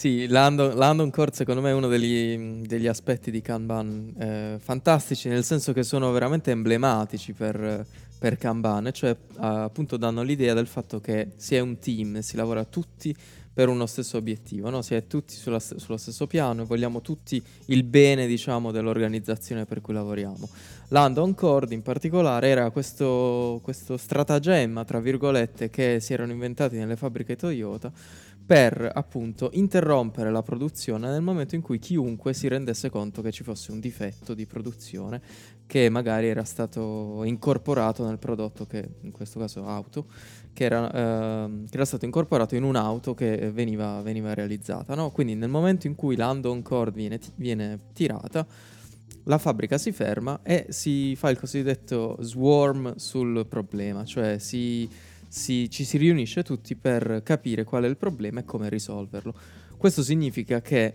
sì, 0.00 0.26
l'Andon, 0.28 0.76
l'Andon 0.76 1.10
Core 1.10 1.30
secondo 1.34 1.60
me 1.60 1.68
è 1.68 1.74
uno 1.74 1.86
degli, 1.86 2.64
degli 2.64 2.86
aspetti 2.86 3.30
di 3.30 3.42
Kanban 3.42 4.14
eh, 4.18 4.56
fantastici, 4.58 5.28
nel 5.28 5.44
senso 5.44 5.74
che 5.74 5.82
sono 5.82 6.10
veramente 6.10 6.50
emblematici 6.50 7.34
per, 7.34 7.84
per 8.18 8.38
Kanban, 8.38 8.92
cioè 8.94 9.14
appunto 9.36 9.98
danno 9.98 10.22
l'idea 10.22 10.54
del 10.54 10.68
fatto 10.68 11.00
che 11.00 11.32
si 11.36 11.54
è 11.54 11.60
un 11.60 11.78
team, 11.78 12.20
si 12.20 12.36
lavora 12.36 12.64
tutti 12.64 13.14
per 13.52 13.68
uno 13.68 13.84
stesso 13.84 14.16
obiettivo, 14.16 14.70
no? 14.70 14.80
si 14.80 14.94
è 14.94 15.06
tutti 15.06 15.34
sulla, 15.34 15.58
sullo 15.58 15.98
stesso 15.98 16.26
piano 16.26 16.62
e 16.62 16.64
vogliamo 16.64 17.02
tutti 17.02 17.42
il 17.66 17.82
bene 17.82 18.26
diciamo, 18.26 18.70
dell'organizzazione 18.70 19.66
per 19.66 19.82
cui 19.82 19.92
lavoriamo. 19.92 20.48
L'Andon 20.88 21.34
Cord 21.34 21.72
in 21.72 21.82
particolare 21.82 22.48
era 22.48 22.70
questo, 22.70 23.60
questo 23.62 23.98
stratagemma, 23.98 24.84
tra 24.86 24.98
virgolette, 24.98 25.68
che 25.68 25.98
si 26.00 26.14
erano 26.14 26.32
inventati 26.32 26.78
nelle 26.78 26.96
fabbriche 26.96 27.36
Toyota 27.36 27.92
per 28.50 28.90
appunto 28.92 29.50
interrompere 29.52 30.28
la 30.32 30.42
produzione 30.42 31.08
nel 31.08 31.22
momento 31.22 31.54
in 31.54 31.60
cui 31.60 31.78
chiunque 31.78 32.34
si 32.34 32.48
rendesse 32.48 32.90
conto 32.90 33.22
che 33.22 33.30
ci 33.30 33.44
fosse 33.44 33.70
un 33.70 33.78
difetto 33.78 34.34
di 34.34 34.44
produzione 34.44 35.22
che 35.66 35.88
magari 35.88 36.26
era 36.26 36.42
stato 36.42 37.22
incorporato 37.22 38.04
nel 38.04 38.18
prodotto 38.18 38.66
che 38.66 38.96
in 39.02 39.12
questo 39.12 39.38
caso 39.38 39.68
auto 39.68 40.06
che 40.52 40.64
era, 40.64 40.90
eh, 40.90 41.62
che 41.68 41.74
era 41.76 41.84
stato 41.84 42.06
incorporato 42.06 42.56
in 42.56 42.64
un'auto 42.64 43.14
che 43.14 43.52
veniva, 43.52 44.02
veniva 44.02 44.34
realizzata 44.34 44.96
no? 44.96 45.12
quindi 45.12 45.36
nel 45.36 45.48
momento 45.48 45.86
in 45.86 45.94
cui 45.94 46.16
l'Andon 46.16 46.62
Cord 46.62 46.92
viene, 46.92 47.20
viene 47.36 47.78
tirata 47.92 48.44
la 49.26 49.38
fabbrica 49.38 49.78
si 49.78 49.92
ferma 49.92 50.40
e 50.42 50.66
si 50.70 51.14
fa 51.14 51.30
il 51.30 51.38
cosiddetto 51.38 52.16
swarm 52.18 52.96
sul 52.96 53.46
problema 53.46 54.04
cioè 54.04 54.38
si 54.40 54.88
si, 55.30 55.70
ci 55.70 55.84
si 55.84 55.96
riunisce 55.96 56.42
tutti 56.42 56.74
per 56.74 57.22
capire 57.22 57.62
qual 57.62 57.84
è 57.84 57.86
il 57.86 57.96
problema 57.96 58.40
e 58.40 58.44
come 58.44 58.68
risolverlo. 58.68 59.32
Questo 59.76 60.02
significa 60.02 60.60
che 60.60 60.94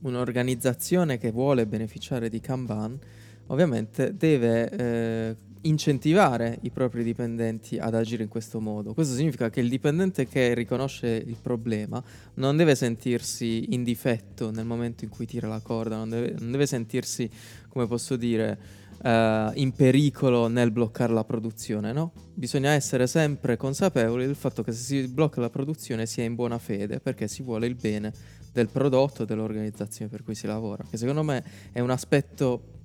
un'organizzazione 0.00 1.18
che 1.18 1.30
vuole 1.30 1.64
beneficiare 1.66 2.28
di 2.28 2.40
Kanban 2.40 2.98
ovviamente 3.46 4.16
deve 4.16 4.68
eh, 4.70 5.36
incentivare 5.62 6.58
i 6.62 6.70
propri 6.70 7.04
dipendenti 7.04 7.78
ad 7.78 7.94
agire 7.94 8.24
in 8.24 8.28
questo 8.28 8.60
modo. 8.60 8.92
Questo 8.92 9.14
significa 9.14 9.50
che 9.50 9.60
il 9.60 9.68
dipendente 9.68 10.26
che 10.26 10.52
riconosce 10.54 11.06
il 11.08 11.36
problema 11.40 12.02
non 12.34 12.56
deve 12.56 12.74
sentirsi 12.74 13.72
in 13.72 13.84
difetto 13.84 14.50
nel 14.50 14.66
momento 14.66 15.04
in 15.04 15.10
cui 15.10 15.26
tira 15.26 15.46
la 15.46 15.60
corda, 15.60 15.96
non 15.96 16.08
deve, 16.08 16.34
non 16.40 16.50
deve 16.50 16.66
sentirsi, 16.66 17.30
come 17.68 17.86
posso 17.86 18.16
dire, 18.16 18.86
uh, 19.02 19.50
in 19.54 19.72
pericolo 19.76 20.48
nel 20.48 20.70
bloccare 20.70 21.12
la 21.12 21.24
produzione, 21.24 21.92
no? 21.92 22.12
Bisogna 22.34 22.70
essere 22.70 23.06
sempre 23.06 23.56
consapevoli 23.56 24.26
del 24.26 24.34
fatto 24.34 24.62
che 24.62 24.72
se 24.72 24.82
si 24.82 25.08
blocca 25.08 25.40
la 25.40 25.50
produzione 25.50 26.06
si 26.06 26.20
è 26.20 26.24
in 26.24 26.34
buona 26.34 26.58
fede 26.58 27.00
perché 27.00 27.28
si 27.28 27.42
vuole 27.42 27.66
il 27.66 27.74
bene 27.74 28.12
del 28.52 28.68
prodotto 28.68 29.22
e 29.22 29.26
dell'organizzazione 29.26 30.10
per 30.10 30.22
cui 30.22 30.34
si 30.34 30.46
lavora, 30.46 30.84
che 30.88 30.96
secondo 30.96 31.22
me 31.22 31.44
è 31.72 31.80
un 31.80 31.90
aspetto 31.90 32.76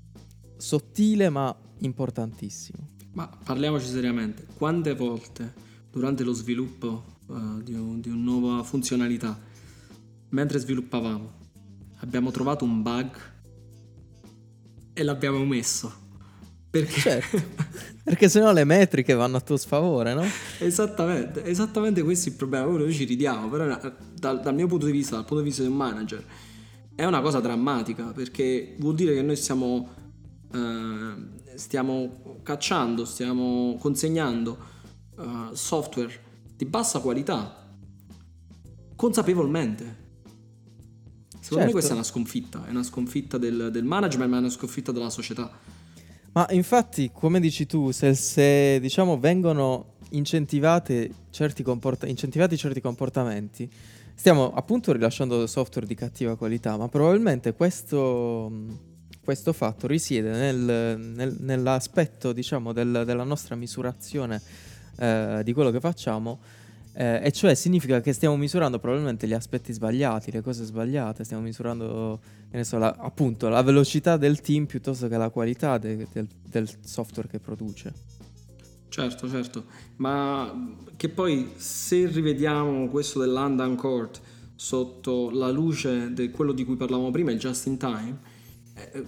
sottile 0.58 1.30
ma 1.30 1.56
importantissimo. 1.80 2.90
Ma 3.14 3.30
parliamoci 3.44 3.88
seriamente, 3.88 4.46
quante 4.58 4.96
volte 4.96 5.54
durante 5.92 6.24
lo 6.24 6.34
sviluppo 6.34 7.18
uh, 7.28 7.62
di, 7.62 7.74
un, 7.74 8.02
di 8.02 8.10
una 8.10 8.24
nuova 8.24 8.64
funzionalità, 8.64 9.40
mentre 10.30 10.58
sviluppavamo, 10.58 11.32
abbiamo 11.98 12.32
trovato 12.32 12.66
un 12.66 12.82
bug 12.82 13.16
e 14.94 15.04
l'abbiamo 15.04 15.44
messo? 15.46 16.03
Perché? 16.74 17.02
Certo, 17.02 17.40
perché 18.04 18.28
sennò 18.28 18.52
le 18.52 18.64
metriche 18.64 19.14
vanno 19.14 19.38
a 19.38 19.42
tuo 19.42 19.58
sfavore, 19.58 20.16
no? 20.16 20.24
esattamente, 20.58 21.46
esattamente 21.46 22.02
questo 22.02 22.30
è 22.30 22.32
il 22.32 22.38
problema. 22.38 22.68
Ora 22.68 22.82
noi 22.82 22.94
ci 22.94 23.04
ridiamo, 23.04 23.48
però 23.48 23.80
dal, 24.16 24.42
dal 24.42 24.56
mio 24.56 24.66
punto 24.66 24.88
di 24.88 24.92
vista, 24.92 25.14
dal 25.14 25.24
punto 25.24 25.44
di 25.44 25.50
vista 25.50 25.62
di 25.62 25.70
un 25.70 25.76
manager, 25.76 26.26
è 26.96 27.06
una 27.06 27.22
cosa 27.22 27.40
drammatica 27.40 28.06
perché 28.06 28.76
vuol 28.80 28.96
dire 28.96 29.14
che 29.14 29.22
noi 29.22 29.36
stiamo, 29.36 29.88
eh, 30.52 31.14
stiamo 31.54 32.40
cacciando, 32.42 33.06
stiamo 33.06 33.78
consegnando 33.80 34.58
eh, 35.20 35.50
software 35.56 36.12
di 36.56 36.66
bassa 36.66 37.02
qualità 37.02 37.68
consapevolmente. 38.96 40.02
Secondo 41.40 41.46
certo. 41.50 41.66
me 41.66 41.72
questa 41.72 41.92
è 41.92 41.94
una 41.94 42.04
sconfitta, 42.04 42.66
è 42.66 42.72
una 42.72 42.82
sconfitta 42.82 43.38
del, 43.38 43.70
del 43.72 43.84
management, 43.84 44.32
ma 44.32 44.38
è 44.38 44.40
una 44.40 44.50
sconfitta 44.50 44.92
della 44.92 45.12
società. 45.12 45.73
Ma 46.34 46.48
infatti, 46.50 47.12
come 47.12 47.40
dici 47.40 47.66
tu, 47.68 47.92
se, 47.92 48.16
se 48.16 48.80
diciamo 48.80 49.20
vengono 49.20 49.94
certi 51.30 51.64
comport- 51.64 52.08
incentivati 52.08 52.58
certi 52.58 52.82
comportamenti, 52.82 53.70
stiamo 54.16 54.52
appunto 54.54 54.92
rilasciando 54.92 55.46
software 55.48 55.86
di 55.86 55.96
cattiva 55.96 56.36
qualità, 56.36 56.76
ma 56.76 56.88
probabilmente 56.88 57.54
questo, 57.54 58.52
questo 59.24 59.54
fatto 59.54 59.86
risiede 59.86 60.32
nel, 60.32 61.00
nel, 61.00 61.38
nell'aspetto 61.40 62.34
diciamo, 62.34 62.74
del, 62.74 63.04
della 63.06 63.24
nostra 63.24 63.56
misurazione 63.56 64.42
eh, 64.98 65.42
di 65.44 65.54
quello 65.54 65.70
che 65.70 65.80
facciamo 65.80 66.40
eh, 66.94 67.22
e 67.24 67.32
cioè 67.32 67.56
significa 67.56 68.02
che 68.02 68.14
stiamo 68.14 68.38
misurando 68.38 68.80
probabilmente 68.80 69.28
gli 69.28 69.34
aspetti 69.34 69.74
sbagliati, 69.74 70.32
le 70.32 70.42
cose 70.42 70.64
sbagliate, 70.64 71.24
stiamo 71.24 71.44
misurando 71.44 72.20
so, 72.62 72.78
la, 72.78 72.96
appunto 72.98 73.50
la 73.50 73.62
velocità 73.62 74.18
del 74.18 74.42
team 74.42 74.66
piuttosto 74.66 75.08
che 75.08 75.18
la 75.18 75.30
qualità 75.30 75.78
de, 75.78 76.08
del, 76.12 76.28
del 76.48 76.70
software 76.82 77.28
che 77.28 77.40
produce. 77.40 77.94
Certo, 78.90 79.28
certo, 79.28 79.66
ma 79.96 80.76
che 80.96 81.10
poi 81.10 81.54
se 81.56 82.06
rivediamo 82.06 82.88
questo 82.90 83.20
dell'Andan 83.20 83.76
Court 83.76 84.22
sotto 84.56 85.32
la 85.32 85.50
luce 85.50 86.14
di 86.14 86.30
quello 86.30 86.52
di 86.52 86.64
cui 86.64 86.76
parlavamo 86.76 87.10
prima, 87.10 87.32
il 87.32 87.40
just 87.40 87.66
in 87.66 87.78
time, 87.78 88.20
eh, 88.76 89.04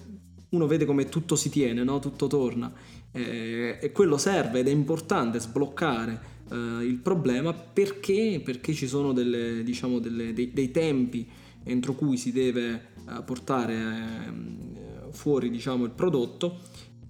uno 0.49 0.65
vede 0.65 0.85
come 0.85 1.07
tutto 1.07 1.35
si 1.35 1.49
tiene, 1.49 1.83
no? 1.83 1.99
tutto 1.99 2.25
torna 2.25 2.73
eh, 3.15 3.77
e 3.81 3.91
quello 3.91 4.17
serve 4.17 4.59
ed 4.59 4.67
è 4.67 4.71
importante 4.71 5.39
sbloccare 5.39 6.33
uh, 6.49 6.81
il 6.81 6.97
problema 6.97 7.53
perché, 7.53 8.41
perché 8.43 8.73
ci 8.73 8.87
sono 8.87 9.13
delle, 9.13 9.63
diciamo, 9.63 9.99
delle, 9.99 10.33
dei, 10.33 10.51
dei, 10.51 10.71
tempi 10.71 11.27
entro 11.63 11.93
cui 11.93 12.17
si 12.17 12.31
deve 12.31 12.89
uh, 13.05 13.23
portare 13.23 13.75
uh, 13.75 15.11
fuori 15.11 15.49
diciamo, 15.49 15.85
il 15.85 15.91
prodotto 15.91 16.59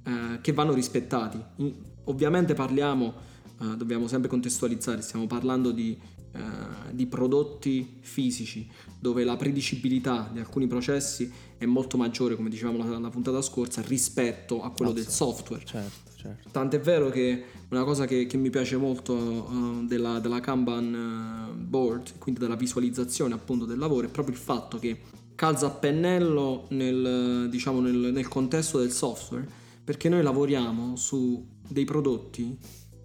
eh, 0.04 0.40
che 0.42 0.54
vanno 0.54 0.74
rispettati. 0.74 1.40
In, 1.58 1.74
ovviamente 2.04 2.54
parliamo, 2.54 3.34
dobbiamo 3.76 4.08
sempre 4.08 4.30
contestualizzare, 4.30 5.02
stiamo 5.02 5.26
parlando 5.26 5.72
di, 5.72 5.98
di 6.92 7.08
prodotti 7.08 7.98
fisici 8.02 8.70
dove 9.00 9.24
la 9.24 9.36
predicibilità 9.38 10.30
di 10.32 10.38
alcuni 10.38 10.68
processi 10.68 11.32
è 11.58 11.66
molto 11.66 11.98
maggiore, 11.98 12.36
come 12.36 12.50
dicevamo 12.50 12.78
la, 12.78 13.00
la 13.00 13.10
puntata 13.10 13.42
scorsa, 13.42 13.82
rispetto 13.82 14.62
a 14.62 14.70
quello 14.70 14.92
del 14.92 15.08
software. 15.08 15.66
Certo 15.66 16.15
certo. 16.26 16.50
Tant'è 16.50 16.80
vero 16.80 17.10
che 17.10 17.44
una 17.70 17.84
cosa 17.84 18.06
che, 18.06 18.26
che 18.26 18.38
mi 18.38 18.50
piace 18.50 18.78
molto 18.78 19.14
uh, 19.14 19.86
della, 19.86 20.20
della, 20.20 20.40
Kanban 20.40 21.52
uh, 21.52 21.56
board, 21.56 22.18
quindi 22.18 22.40
della 22.40 22.56
visualizzazione 22.56 23.34
appunto 23.34 23.66
del 23.66 23.78
lavoro, 23.78 24.08
è 24.08 24.10
proprio 24.10 24.34
il 24.34 24.42
fatto 24.42 24.80
che 24.80 25.00
calza 25.36 25.68
a 25.68 25.72
pennello 25.72 26.66
nel, 26.70 27.48
diciamo, 27.50 27.80
nel, 27.82 27.96
nel 27.96 28.28
contesto 28.28 28.80
del 28.80 28.92
software, 28.92 29.48
perché 29.84 30.10
noi 30.10 30.24
lavoriamo 30.24 30.96
su 30.96 31.46
dei 31.68 31.86
prodotti 31.86 32.58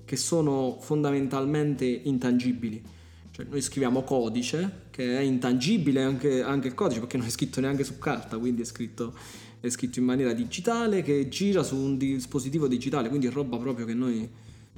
che 0.05 0.16
sono 0.16 0.79
fondamentalmente 0.81 1.85
intangibili. 1.85 2.83
Cioè 3.31 3.47
noi 3.49 3.61
scriviamo 3.61 4.03
codice 4.03 4.88
che 4.90 5.18
è 5.18 5.21
intangibile 5.21 6.03
anche, 6.03 6.42
anche 6.42 6.68
il 6.68 6.75
codice 6.75 7.01
perché 7.01 7.16
non 7.16 7.27
è 7.27 7.31
scritto 7.31 7.61
neanche 7.61 7.85
su 7.85 7.99
carta, 7.99 8.38
quindi 8.38 8.62
è 8.62 8.64
scritto 8.64 9.14
è 9.61 9.68
scritto 9.68 9.99
in 9.99 10.07
maniera 10.07 10.33
digitale 10.33 11.03
che 11.03 11.29
gira 11.29 11.62
su 11.62 11.77
un 11.77 11.99
dispositivo 11.99 12.66
digitale, 12.66 13.09
quindi 13.09 13.29
roba 13.29 13.59
proprio 13.59 13.85
che 13.85 13.94
noi... 13.94 14.29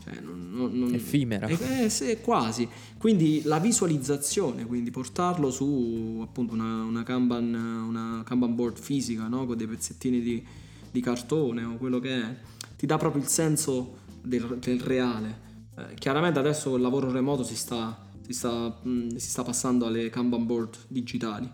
Cioè, 0.02 0.18
non, 0.20 0.50
non, 0.50 0.76
non, 0.76 0.94
Effimera. 0.94 1.46
È, 1.46 1.86
è, 1.86 2.20
quasi. 2.20 2.68
Quindi 2.98 3.42
la 3.44 3.60
visualizzazione, 3.60 4.66
quindi 4.66 4.90
portarlo 4.90 5.50
su 5.50 6.20
appunto 6.22 6.54
una, 6.54 6.82
una, 6.82 7.04
Kanban, 7.04 7.54
una 7.54 8.22
Kanban 8.24 8.56
board 8.56 8.78
fisica, 8.78 9.28
no? 9.28 9.46
con 9.46 9.56
dei 9.56 9.68
pezzettini 9.68 10.20
di, 10.20 10.44
di, 10.90 11.00
cartone 11.00 11.62
o 11.62 11.76
quello 11.76 12.00
che 12.00 12.20
è, 12.20 12.36
ti 12.76 12.86
dà 12.86 12.96
proprio 12.96 13.22
il 13.22 13.28
senso 13.28 13.98
del, 14.20 14.58
del 14.58 14.80
reale. 14.80 15.50
Eh, 15.76 15.94
chiaramente 15.94 16.40
adesso 16.40 16.70
col 16.70 16.80
lavoro 16.80 17.12
remoto 17.12 17.44
si 17.44 17.54
sta, 17.54 18.08
si 18.22 18.32
sta, 18.32 18.76
mh, 18.82 19.14
si 19.16 19.28
sta 19.28 19.44
passando 19.44 19.86
alle 19.86 20.10
Kanban 20.10 20.46
board 20.46 20.78
digitali 20.88 21.48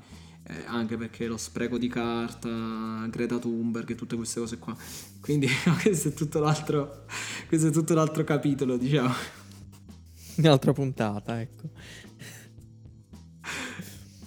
eh, 0.48 0.64
anche 0.66 0.96
perché 0.96 1.26
lo 1.26 1.36
spreco 1.36 1.76
di 1.76 1.88
carta, 1.88 3.06
Greta 3.10 3.38
Thunberg 3.38 3.90
e 3.90 3.94
tutte 3.94 4.16
queste 4.16 4.40
cose 4.40 4.58
qua. 4.58 4.74
Quindi 5.20 5.46
questo 5.82 6.08
è 6.08 6.14
tutto 6.14 6.40
l'altro, 6.40 7.04
questo 7.48 7.68
è 7.68 7.70
tutto 7.70 7.94
l'altro 7.94 8.24
capitolo, 8.24 8.76
diciamo. 8.78 9.12
Un'altra 10.36 10.72
puntata, 10.72 11.40
ecco. 11.40 11.68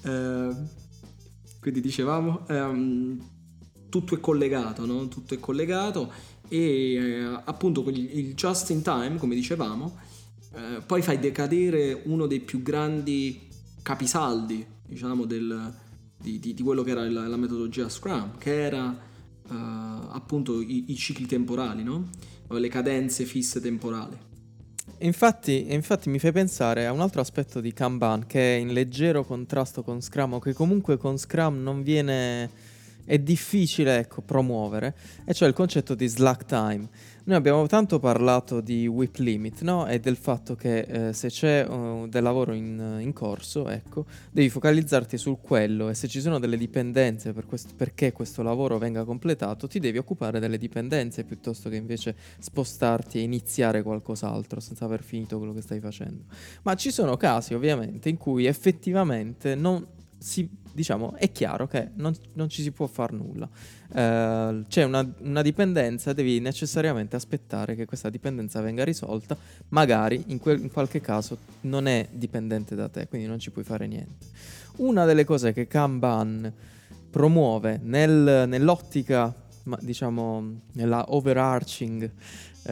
Eh, 0.04 0.50
quindi 1.60 1.80
dicevamo, 1.80 2.48
ehm, 2.48 3.24
tutto 3.88 4.16
è 4.16 4.20
collegato, 4.20 4.84
no? 4.88 5.08
Tutto 5.08 5.36
è 5.36 5.40
collegato 5.40 6.12
e 6.48 6.94
eh, 6.96 7.42
appunto 7.44 7.88
il, 7.88 8.18
il 8.18 8.34
just 8.34 8.72
in 8.72 8.82
time, 8.82 9.18
come 9.18 9.36
dicevamo, 9.36 9.96
eh, 10.56 10.82
poi 10.84 11.04
fai 11.04 11.20
decadere 11.20 12.02
uno 12.06 12.26
dei 12.26 12.40
più 12.40 12.64
grandi 12.64 13.48
capisaldi, 13.84 14.66
diciamo, 14.88 15.26
del, 15.26 15.72
di, 16.22 16.40
di, 16.40 16.54
di 16.54 16.64
quello 16.64 16.84
che 16.84 16.92
era 16.92 17.10
la, 17.10 17.28
la, 17.28 17.38
metodologia 17.38 17.90
Scrum, 17.90 18.38
che 18.38 18.62
era 18.62 18.88
uh, 18.88 19.54
appunto 19.54 20.62
i, 20.62 20.86
i, 20.88 20.96
cicli 20.96 21.26
temporali, 21.26 21.84
no? 21.84 22.10
le 22.48 22.68
cadenze 22.68 23.26
fisse 23.26 23.60
temporali. 23.60 24.18
Infatti, 25.00 25.74
infatti 25.74 26.10
mi 26.10 26.20
fai 26.20 26.32
pensare 26.32 26.86
a 26.86 26.92
un 26.92 27.00
altro 27.00 27.22
aspetto 27.22 27.60
di 27.60 27.74
Kanban 27.74 28.28
che 28.28 28.56
è 28.56 28.60
in 28.60 28.74
leggero 28.74 29.24
contrasto 29.24 29.84
con 29.84 30.02
Scrum 30.02 30.34
o 30.34 30.40
che 30.40 30.54
comunque 30.54 30.98
con 30.98 31.18
Scrum 31.18 31.62
non 31.62 31.82
viene 31.82 32.50
è 33.06 33.20
difficile 33.20 33.98
ecco, 33.98 34.22
promuovere, 34.22 34.96
e 35.26 35.34
cioè 35.34 35.48
il 35.48 35.54
concetto 35.54 35.96
di 35.96 36.08
slack 36.08 36.46
time. 36.46 36.88
Noi 37.24 37.38
abbiamo 37.38 37.68
tanto 37.68 38.00
parlato 38.00 38.62
di 38.62 38.88
whip 38.88 39.18
limit 39.18 39.62
no? 39.62 39.86
e 39.86 40.00
del 40.00 40.16
fatto 40.16 40.56
che 40.56 40.80
eh, 40.80 41.14
se 41.14 41.28
c'è 41.28 41.64
uh, 41.68 42.08
del 42.08 42.24
lavoro 42.24 42.54
in, 42.54 42.98
in, 43.00 43.14
corso, 43.14 43.70
ecco, 43.70 44.06
devi 44.32 44.50
focalizzarti 44.50 45.20
su 45.20 45.38
quello 45.40 45.90
e 45.90 45.94
se 45.94 46.08
ci 46.08 46.20
sono 46.20 46.40
delle 46.40 46.58
dipendenze 46.58 47.32
per 47.32 47.46
questo, 47.46 47.74
perché 47.76 48.12
questo 48.12 48.42
lavoro 48.42 48.80
venga 48.80 49.04
completato, 49.04 49.68
ti 49.68 49.80
devi 49.80 50.00
occupare 50.00 50.40
delle 50.40 50.58
dipendenze 50.58 51.24
piuttosto 51.24 51.70
che 51.70 51.76
invece 51.76 52.16
spostarti 52.40 53.20
e 53.20 53.22
iniziare 53.22 53.84
qualcos'altro 53.84 54.60
senza 54.60 54.86
aver 54.86 55.04
finito 55.04 55.38
quello 55.38 55.54
che 55.54 55.62
stai 55.62 55.80
facendo. 55.80 56.24
Ma 56.64 56.74
ci 56.74 56.90
sono 56.90 57.18
casi 57.18 57.54
ovviamente 57.54 58.10
in 58.10 58.18
cui 58.18 58.48
effettivamente 58.48 59.54
non 59.54 59.86
si 60.22 60.48
diciamo, 60.74 61.16
è 61.16 61.32
chiaro 61.32 61.68
che 61.68 61.90
non, 61.96 62.16
non 62.34 62.50
ci 62.50 62.62
si 62.62 62.72
può 62.72 62.88
fare 62.88 63.16
nulla. 63.16 63.50
Uh, 63.90 64.66
c'è 64.68 64.84
una, 64.84 65.06
una, 65.20 65.42
dipendenza, 65.42 66.14
devi 66.14 66.40
necessariamente 66.40 67.16
aspettare 67.16 67.76
che 67.76 67.86
questa 67.86 68.10
dipendenza 68.10 68.62
venga 68.62 68.84
risolta, 68.84 69.36
magari 69.70 70.24
in, 70.28 70.40
quel, 70.40 70.62
in, 70.62 70.72
qualche 70.72 71.02
caso 71.02 71.38
non 71.62 71.88
è 71.88 72.08
dipendente 72.12 72.76
da 72.76 72.88
te, 72.88 73.08
quindi 73.08 73.28
non 73.28 73.40
ci 73.40 73.52
puoi 73.52 73.64
fare 73.64 73.88
niente. 73.88 74.28
Una 74.78 75.06
delle 75.06 75.26
cose 75.26 75.52
che 75.52 75.68
Kanban 75.68 76.52
promuove 77.10 77.80
nel, 77.84 78.46
nell'ottica, 78.48 79.36
diciamo, 79.82 80.62
nella 80.74 81.06
overarching, 81.10 82.04
uh, 82.04 82.70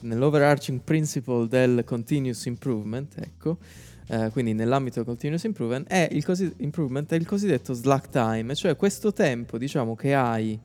nell'overarching 0.00 0.80
principle 0.80 1.48
del 1.48 1.84
continuous 1.84 2.44
improvement, 2.44 3.14
ecco, 3.16 3.58
eh, 4.06 4.30
quindi 4.30 4.52
nell'ambito 4.52 4.96
del 4.96 5.06
continuous 5.06 5.44
improvement, 5.44 5.88
è 5.88 6.08
il, 6.10 6.24
cosi- 6.24 6.52
improvement 6.58 7.10
è 7.12 7.16
il 7.16 7.26
cosiddetto 7.26 7.72
slack 7.72 8.08
time, 8.10 8.54
cioè 8.54 8.76
questo 8.76 9.12
tempo 9.12 9.58
diciamo 9.58 9.94
che 9.94 10.14
hai 10.14 10.58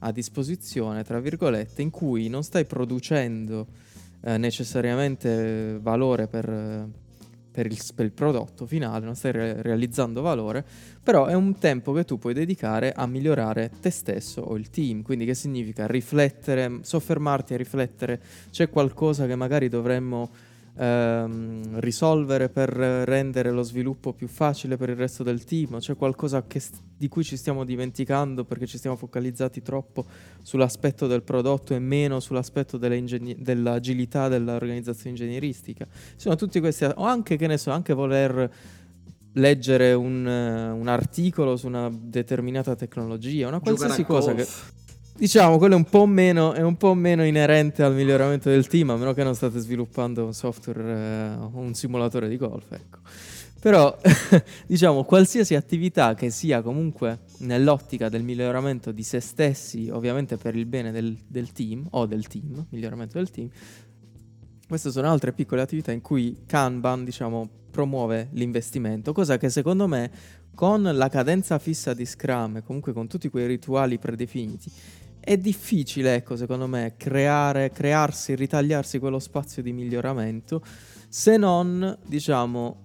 a 0.00 0.12
disposizione, 0.12 1.02
tra 1.02 1.20
virgolette, 1.20 1.82
in 1.82 1.90
cui 1.90 2.28
non 2.28 2.42
stai 2.42 2.64
producendo 2.64 3.66
eh, 4.22 4.36
necessariamente 4.38 5.78
valore 5.80 6.28
per, 6.28 6.88
per 7.50 7.66
il, 7.66 7.78
per 7.94 8.04
il, 8.04 8.12
prodotto 8.12 8.66
finale, 8.66 9.04
non 9.04 9.16
stai 9.16 9.32
re- 9.32 9.62
realizzando 9.62 10.22
valore, 10.22 10.64
però 11.02 11.26
è 11.26 11.34
un 11.34 11.58
tempo 11.58 11.92
che 11.92 12.04
tu 12.04 12.18
puoi 12.18 12.34
dedicare 12.34 12.92
a 12.92 13.06
migliorare 13.06 13.70
te 13.80 13.90
stesso 13.90 14.40
o 14.42 14.56
il 14.56 14.70
team, 14.70 15.02
quindi 15.02 15.24
che 15.24 15.34
significa? 15.34 15.86
Riflettere, 15.86 16.78
soffermarti 16.82 17.54
a 17.54 17.56
riflettere, 17.56 18.20
c'è 18.50 18.70
qualcosa 18.70 19.26
che 19.26 19.34
magari 19.34 19.68
dovremmo 19.68 20.30
ehm, 20.78 21.80
risolvere 21.80 22.48
per 22.48 22.70
rendere 22.70 23.50
lo 23.50 23.62
sviluppo 23.62 24.12
più 24.12 24.28
facile 24.28 24.76
per 24.76 24.90
il 24.90 24.96
resto 24.96 25.22
del 25.22 25.44
team? 25.44 25.78
C'è 25.78 25.96
qualcosa 25.96 26.44
st- 26.48 26.80
di 26.96 27.08
cui 27.08 27.24
ci 27.24 27.36
stiamo 27.36 27.64
dimenticando 27.64 28.44
perché 28.44 28.66
ci 28.66 28.78
stiamo 28.78 28.96
focalizzati 28.96 29.62
troppo 29.62 30.06
sull'aspetto 30.42 31.06
del 31.06 31.22
prodotto 31.22 31.74
e 31.74 31.78
meno 31.78 32.20
sull'aspetto 32.20 32.76
dell'agilità 32.76 34.28
dell'organizzazione 34.28 35.10
ingegneristica? 35.10 35.86
Sono 36.16 36.36
tutti 36.36 36.60
questi, 36.60 36.84
o 36.84 37.04
anche 37.04 37.36
che 37.36 37.46
ne 37.46 37.58
so, 37.58 37.70
anche 37.70 37.92
voler 37.92 38.50
leggere 39.32 39.92
un, 39.92 40.26
un, 40.26 40.88
articolo 40.88 41.56
su 41.56 41.66
una 41.66 41.90
determinata 41.92 42.74
tecnologia, 42.74 43.46
una 43.46 43.60
qualsiasi 43.60 44.04
cosa 44.04 44.34
che 44.34 44.46
Diciamo, 45.18 45.58
quello 45.58 45.74
è 45.74 45.76
un, 45.76 45.82
po' 45.82 46.06
meno, 46.06 46.52
è 46.52 46.62
un 46.62 46.76
po' 46.76 46.94
meno 46.94 47.24
inerente 47.24 47.82
al 47.82 47.92
miglioramento 47.92 48.50
del 48.50 48.68
team, 48.68 48.90
a 48.90 48.96
meno 48.96 49.14
che 49.14 49.24
non 49.24 49.34
state 49.34 49.58
sviluppando 49.58 50.24
un 50.24 50.32
software, 50.32 50.80
eh, 50.80 51.34
un 51.54 51.74
simulatore 51.74 52.28
di 52.28 52.36
golf, 52.36 52.70
ecco. 52.70 52.98
Però, 53.60 53.98
diciamo, 54.64 55.02
qualsiasi 55.02 55.56
attività 55.56 56.14
che 56.14 56.30
sia 56.30 56.62
comunque 56.62 57.22
nell'ottica 57.38 58.08
del 58.08 58.22
miglioramento 58.22 58.92
di 58.92 59.02
se 59.02 59.18
stessi, 59.18 59.88
ovviamente 59.90 60.36
per 60.36 60.54
il 60.54 60.66
bene 60.66 60.92
del, 60.92 61.18
del 61.26 61.50
team, 61.50 61.84
o 61.90 62.06
del 62.06 62.28
team, 62.28 62.66
miglioramento 62.68 63.18
del 63.18 63.28
team, 63.28 63.48
queste 64.68 64.92
sono 64.92 65.10
altre 65.10 65.32
piccole 65.32 65.62
attività 65.62 65.90
in 65.90 66.00
cui 66.00 66.44
Kanban, 66.46 67.02
diciamo, 67.02 67.48
promuove 67.72 68.28
l'investimento, 68.34 69.12
cosa 69.12 69.36
che 69.36 69.50
secondo 69.50 69.88
me 69.88 70.10
con 70.54 70.82
la 70.82 71.08
cadenza 71.08 71.58
fissa 71.58 71.92
di 71.92 72.06
Scrum 72.06 72.58
e 72.58 72.62
comunque 72.62 72.92
con 72.92 73.08
tutti 73.08 73.28
quei 73.28 73.48
rituali 73.48 73.98
predefiniti 73.98 74.70
è 75.28 75.36
difficile, 75.36 76.14
ecco, 76.14 76.36
secondo 76.36 76.66
me, 76.66 76.94
creare, 76.96 77.70
crearsi, 77.70 78.34
ritagliarsi 78.34 78.98
quello 78.98 79.18
spazio 79.18 79.60
di 79.60 79.72
miglioramento 79.72 80.62
se 81.06 81.36
non, 81.36 81.98
diciamo, 82.06 82.84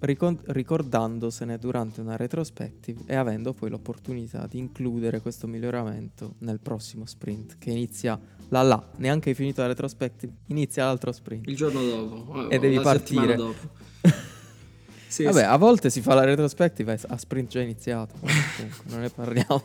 ricor- 0.00 0.42
ricordandosene 0.46 1.58
durante 1.58 2.00
una 2.00 2.16
retrospective 2.16 3.02
e 3.06 3.14
avendo 3.14 3.52
poi 3.52 3.70
l'opportunità 3.70 4.48
di 4.48 4.58
includere 4.58 5.20
questo 5.20 5.46
miglioramento 5.46 6.34
nel 6.38 6.58
prossimo 6.58 7.06
sprint 7.06 7.56
che 7.56 7.70
inizia 7.70 8.18
là 8.48 8.62
là, 8.62 8.84
neanche 8.96 9.28
hai 9.28 9.36
finito 9.36 9.60
la 9.60 9.68
retrospective, 9.68 10.32
inizia 10.46 10.86
l'altro 10.86 11.12
sprint. 11.12 11.46
Il 11.46 11.54
giorno 11.54 11.80
dopo. 11.84 12.50
E 12.50 12.58
devi 12.58 12.80
partire. 12.80 13.38
sì, 15.06 15.22
Vabbè, 15.22 15.38
sì. 15.38 15.44
a 15.44 15.56
volte 15.56 15.88
si 15.88 16.00
fa 16.00 16.14
la 16.14 16.24
retrospective 16.24 16.98
a 17.06 17.16
sprint 17.16 17.48
già 17.48 17.60
iniziato, 17.60 18.16
comunque 18.18 18.70
non 18.86 19.00
ne 19.02 19.08
parliamo. 19.08 19.62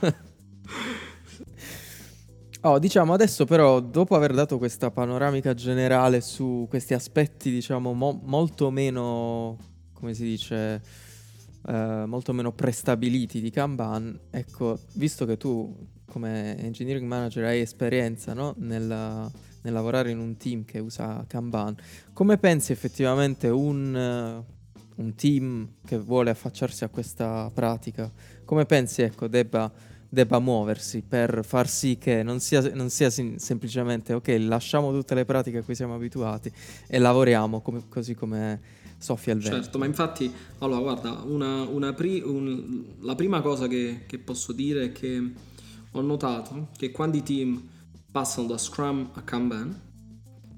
Oh, 2.68 2.78
diciamo 2.78 3.14
adesso 3.14 3.46
però, 3.46 3.80
dopo 3.80 4.14
aver 4.14 4.34
dato 4.34 4.58
questa 4.58 4.90
panoramica 4.90 5.54
generale 5.54 6.20
su 6.20 6.66
questi 6.68 6.92
aspetti, 6.92 7.50
diciamo, 7.50 7.94
mo- 7.94 8.20
molto 8.24 8.70
meno, 8.70 9.56
come 9.94 10.12
si 10.12 10.24
dice, 10.24 10.82
eh, 11.66 12.04
molto 12.06 12.34
meno 12.34 12.52
prestabiliti 12.52 13.40
di 13.40 13.48
Kanban, 13.48 14.20
ecco, 14.28 14.78
visto 14.96 15.24
che 15.24 15.38
tu 15.38 15.74
come 16.10 16.58
engineering 16.58 17.06
manager 17.06 17.44
hai 17.44 17.60
esperienza 17.60 18.34
no? 18.34 18.54
nel, 18.58 18.84
nel, 18.84 19.72
lavorare 19.72 20.10
in 20.10 20.18
un 20.18 20.36
team 20.36 20.66
che 20.66 20.78
usa 20.78 21.24
Kanban, 21.26 21.74
come 22.12 22.36
pensi 22.36 22.72
effettivamente 22.72 23.48
un, 23.48 24.44
un 24.94 25.14
team 25.14 25.70
che 25.86 25.96
vuole 25.96 26.28
affacciarsi 26.28 26.84
a 26.84 26.88
questa 26.88 27.50
pratica, 27.50 28.12
come 28.44 28.66
pensi, 28.66 29.00
ecco, 29.00 29.26
debba 29.26 29.72
debba 30.08 30.38
muoversi 30.38 31.02
per 31.06 31.44
far 31.44 31.68
sì 31.68 31.98
che 31.98 32.22
non 32.22 32.40
sia, 32.40 32.72
non 32.74 32.88
sia 32.88 33.10
sin- 33.10 33.38
semplicemente 33.38 34.14
ok, 34.14 34.36
lasciamo 34.40 34.92
tutte 34.92 35.14
le 35.14 35.24
pratiche 35.24 35.58
a 35.58 35.62
cui 35.62 35.74
siamo 35.74 35.94
abituati 35.94 36.50
e 36.86 36.98
lavoriamo 36.98 37.60
come, 37.60 37.82
così 37.88 38.14
come 38.14 38.60
soffia 38.98 39.32
il 39.34 39.40
vento. 39.40 39.56
Certo, 39.56 39.78
ma 39.78 39.86
infatti, 39.86 40.32
allora 40.58 40.80
guarda, 40.80 41.22
una, 41.24 41.62
una 41.62 41.92
pri- 41.92 42.22
un, 42.22 42.84
la 43.00 43.14
prima 43.14 43.40
cosa 43.40 43.68
che, 43.68 44.04
che 44.06 44.18
posso 44.18 44.52
dire 44.52 44.84
è 44.84 44.92
che 44.92 45.32
ho 45.90 46.00
notato 46.00 46.68
che 46.76 46.90
quando 46.90 47.16
i 47.16 47.22
team 47.22 47.62
passano 48.10 48.46
da 48.46 48.58
Scrum 48.58 49.10
a 49.12 49.22
Kanban, 49.22 49.80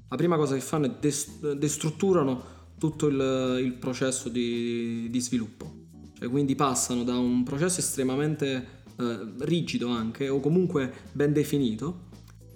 la 0.09 0.17
prima 0.17 0.37
cosa 0.37 0.55
che 0.55 0.61
fanno 0.61 0.87
è 0.87 0.93
dest- 0.99 1.53
destrutturano 1.53 2.59
tutto 2.79 3.09
il, 3.09 3.61
il 3.63 3.75
processo 3.75 4.29
di, 4.29 5.09
di 5.11 5.21
sviluppo. 5.21 5.79
Cioè, 6.19 6.29
quindi 6.29 6.55
passano 6.55 7.05
da 7.05 7.17
un 7.17 7.43
processo 7.45 7.81
estremamente 7.81 8.80
eh, 9.03 9.45
rigido 9.45 9.89
anche, 9.89 10.29
o 10.29 10.41
comunque 10.41 10.93
ben 11.13 11.33
definito, 11.33 12.09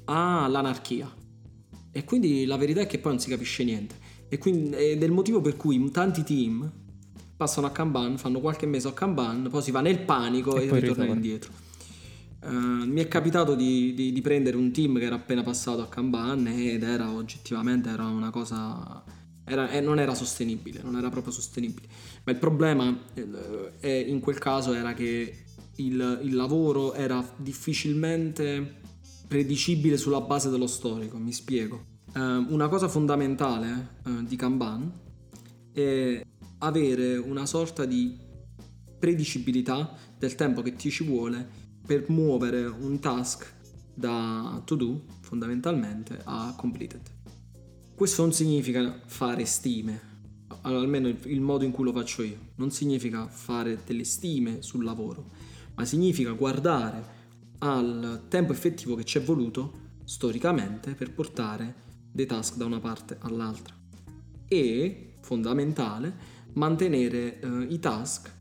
all'anarchia. 0.04 1.12
E 1.90 2.04
quindi 2.04 2.44
la 2.44 2.56
verità 2.56 2.80
è 2.80 2.86
che 2.86 2.98
poi 2.98 3.12
non 3.12 3.20
si 3.20 3.28
capisce 3.28 3.64
niente. 3.64 3.94
E 4.28 4.38
quindi, 4.38 4.74
ed 4.74 5.02
è 5.02 5.04
il 5.04 5.12
motivo 5.12 5.40
per 5.40 5.56
cui 5.56 5.90
tanti 5.90 6.22
team 6.22 6.70
passano 7.36 7.66
a 7.66 7.70
Kanban, 7.70 8.18
fanno 8.18 8.40
qualche 8.40 8.66
mese 8.66 8.88
a 8.88 8.92
Kanban, 8.92 9.48
poi 9.50 9.62
si 9.62 9.70
va 9.70 9.80
nel 9.80 10.00
panico 10.00 10.56
e, 10.56 10.66
e 10.66 10.80
ritornano 10.80 11.12
indietro. 11.12 11.52
Uh, 12.40 12.84
mi 12.84 13.00
è 13.00 13.08
capitato 13.08 13.54
di, 13.54 13.94
di, 13.94 14.12
di, 14.12 14.20
prendere 14.20 14.58
un 14.58 14.70
team 14.70 14.98
che 14.98 15.04
era 15.04 15.14
appena 15.14 15.42
passato 15.42 15.80
a 15.80 15.88
Kanban 15.88 16.46
ed 16.46 16.82
era 16.82 17.10
oggettivamente 17.10 17.88
era 17.88 18.04
una 18.04 18.28
cosa 18.28 19.02
era, 19.44 19.70
eh, 19.70 19.80
non 19.80 19.98
era 19.98 20.14
sostenibile, 20.14 20.80
non 20.82 20.96
era 20.96 21.10
proprio 21.10 21.32
sostenibile. 21.32 21.86
Ma 22.24 22.32
il 22.32 22.38
problema 22.38 22.96
eh, 23.80 24.00
in 24.00 24.20
quel 24.20 24.38
caso 24.38 24.72
era 24.72 24.94
che 24.94 25.44
il, 25.76 26.20
il 26.22 26.34
lavoro 26.34 26.92
era 26.94 27.24
difficilmente 27.36 28.82
predicibile 29.26 29.96
sulla 29.96 30.20
base 30.20 30.50
dello 30.50 30.66
storico, 30.66 31.18
mi 31.18 31.32
spiego. 31.32 31.92
Uh, 32.14 32.52
una 32.52 32.68
cosa 32.68 32.88
fondamentale 32.88 33.96
uh, 34.04 34.22
di 34.22 34.36
Kanban 34.36 34.92
è 35.72 36.24
avere 36.58 37.16
una 37.16 37.44
sorta 37.44 37.84
di 37.84 38.16
predicibilità 38.98 39.96
del 40.16 40.34
tempo 40.34 40.62
che 40.62 40.76
ti 40.76 40.90
ci 40.90 41.04
vuole 41.04 41.46
per 41.84 42.08
muovere 42.08 42.64
un 42.64 42.98
task 43.00 43.52
da 43.92 44.62
to 44.64 44.74
do 44.76 45.04
fondamentalmente 45.20 46.20
a 46.24 46.54
completed. 46.56 47.00
Questo 47.94 48.22
non 48.22 48.32
significa 48.32 49.00
fare 49.06 49.44
stime, 49.44 50.00
almeno 50.62 51.08
il 51.08 51.40
modo 51.40 51.64
in 51.64 51.70
cui 51.70 51.84
lo 51.84 51.92
faccio 51.92 52.22
io, 52.22 52.38
non 52.56 52.70
significa 52.70 53.28
fare 53.28 53.80
delle 53.84 54.04
stime 54.04 54.62
sul 54.62 54.84
lavoro, 54.84 55.30
ma 55.74 55.84
significa 55.84 56.30
guardare 56.32 57.22
al 57.58 58.26
tempo 58.28 58.52
effettivo 58.52 58.94
che 58.94 59.04
ci 59.04 59.18
è 59.18 59.22
voluto 59.22 59.82
storicamente 60.04 60.94
per 60.94 61.12
portare 61.12 61.82
dei 62.12 62.26
task 62.26 62.56
da 62.56 62.64
una 62.64 62.80
parte 62.80 63.16
all'altra. 63.20 63.74
E, 64.46 65.14
fondamentale, 65.20 66.14
mantenere 66.54 67.40
eh, 67.40 67.66
i 67.70 67.78
task 67.78 68.32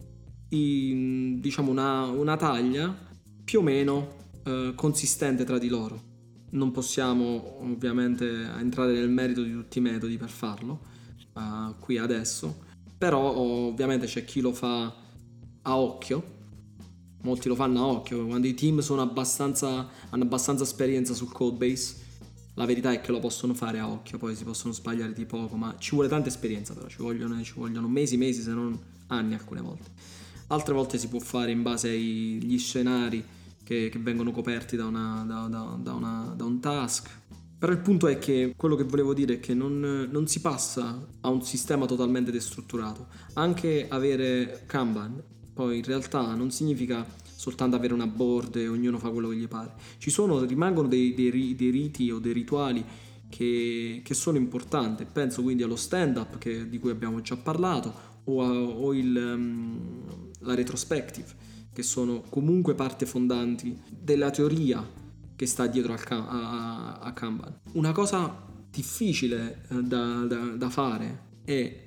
in 0.50 1.40
diciamo 1.40 1.72
una, 1.72 2.04
una 2.04 2.36
taglia 2.36 2.96
più 3.44 3.60
o 3.60 3.62
meno 3.64 4.22
eh, 4.44 4.74
consistente 4.76 5.44
tra 5.44 5.58
di 5.58 5.68
loro. 5.68 6.12
Non 6.52 6.72
possiamo 6.72 7.60
ovviamente 7.62 8.26
entrare 8.60 8.94
nel 8.94 9.10
merito 9.10 9.42
di 9.42 9.52
tutti 9.52 9.80
i 9.80 9.82
metodi 9.82 10.18
per 10.18 10.30
farlo, 10.30 10.82
uh, 11.34 11.74
qui 11.80 11.98
adesso, 11.98 12.66
però 12.96 13.36
ovviamente 13.36 14.06
c'è 14.06 14.24
chi 14.24 14.40
lo 14.40 14.54
fa 14.54 14.96
a 15.64 15.78
occhio 15.78 16.42
molti 17.24 17.48
lo 17.48 17.56
fanno 17.56 17.80
a 17.80 17.86
occhio, 17.88 18.26
quando 18.26 18.48
i 18.48 18.54
team 18.54 18.80
abbastanza, 19.00 19.90
hanno 20.10 20.24
abbastanza 20.24 20.64
esperienza 20.64 21.14
sul 21.14 21.32
code 21.32 21.58
base, 21.58 21.96
la 22.56 22.66
verità 22.66 22.92
è 22.92 23.02
che 23.02 23.12
lo 23.12 23.20
possono 23.20 23.54
fare 23.54 23.80
a 23.80 23.90
occhio, 23.90 24.18
poi 24.18 24.36
si 24.36 24.44
possono 24.44 24.74
sbagliare 24.74 25.14
di 25.14 25.26
poco, 25.26 25.56
ma 25.56 25.76
ci 25.80 25.92
vuole 25.92 26.08
tanta 26.08 26.30
esperienza 26.30 26.74
però, 26.74 26.88
ci 26.88 26.98
vogliono, 27.00 27.42
ci 27.44 27.54
vogliono 27.56 27.88
mesi, 27.88 28.16
mesi, 28.18 28.42
se 28.42 28.52
non 28.52 28.78
anni 29.08 29.34
alcune 29.34 29.62
volte. 29.62 29.90
Altre 30.48 30.74
volte 30.74 30.98
si 30.98 31.08
può 31.08 31.20
fare 31.20 31.52
in 31.52 31.64
base 31.64 31.90
agli 31.90 32.60
scenari 32.60 33.24
che, 33.64 33.90
che 33.90 34.00
vengono 34.00 34.32
coperti 34.32 34.76
da, 34.76 34.86
una, 34.86 35.24
da, 35.26 35.48
da, 35.48 35.94
una, 35.94 36.34
da 36.36 36.44
un 36.44 36.60
task. 36.60 37.10
Però 37.58 37.72
il 37.72 37.80
punto 37.80 38.08
è 38.08 38.20
che 38.20 38.54
quello 38.58 38.76
che 38.76 38.84
volevo 38.84 39.14
dire 39.14 39.36
è 39.36 39.40
che 39.40 39.54
non, 39.54 40.10
non, 40.12 40.28
si 40.28 40.42
passa 40.42 41.08
a 41.22 41.30
un 41.30 41.42
sistema 41.44 41.86
totalmente 41.86 42.30
destrutturato. 42.30 43.08
Anche 43.34 43.88
avere 43.90 44.64
Kanban 44.66 45.22
poi 45.54 45.78
in 45.78 45.84
realtà 45.84 46.34
non 46.34 46.52
significa 46.52 47.06
soltanto 47.36 47.76
avere 47.76 47.94
una 47.94 48.08
board 48.08 48.56
e 48.56 48.68
ognuno 48.68 48.98
fa 48.98 49.10
quello 49.10 49.30
che 49.30 49.36
gli 49.36 49.48
pare. 49.48 49.74
Ci 49.98 50.10
sono, 50.10 50.44
rimangono 50.44 50.88
dei, 50.88 51.14
dei, 51.14 51.56
dei 51.56 51.70
riti 51.70 52.10
o 52.10 52.20
dei 52.20 52.34
rituali 52.34 52.84
che, 53.30 54.02
che, 54.04 54.14
sono 54.14 54.38
importanti. 54.38 55.06
Penso 55.12 55.42
quindi 55.42 55.64
allo 55.64 55.76
stand-up 55.76 56.38
che, 56.38 56.70
di 56.70 56.80
cui 56.80 56.92
abbiamo 56.92 57.22
già 57.22 57.36
parlato 57.36 57.94
o, 58.26 58.44
a, 58.44 58.52
o 58.52 58.94
il, 58.94 59.16
um, 59.16 60.30
la 60.40 60.56
retrospective, 60.56 61.28
che 61.74 61.84
sono 61.84 62.24
comunque 62.30 62.76
parte 62.76 63.06
fondanti 63.06 63.78
della 63.90 64.32
teoria 64.32 65.02
che 65.36 65.46
sta 65.46 65.68
dietro 65.68 65.94
al, 65.94 66.00
a, 66.10 67.00
a, 67.00 67.14
Kanban. 67.14 67.60
Una 67.74 67.92
cosa 67.92 68.46
difficile 68.70 69.66
eh, 69.70 69.82
da, 69.82 70.26
da, 70.26 70.38
da 70.56 70.70
fare 70.70 71.32
è 71.44 71.83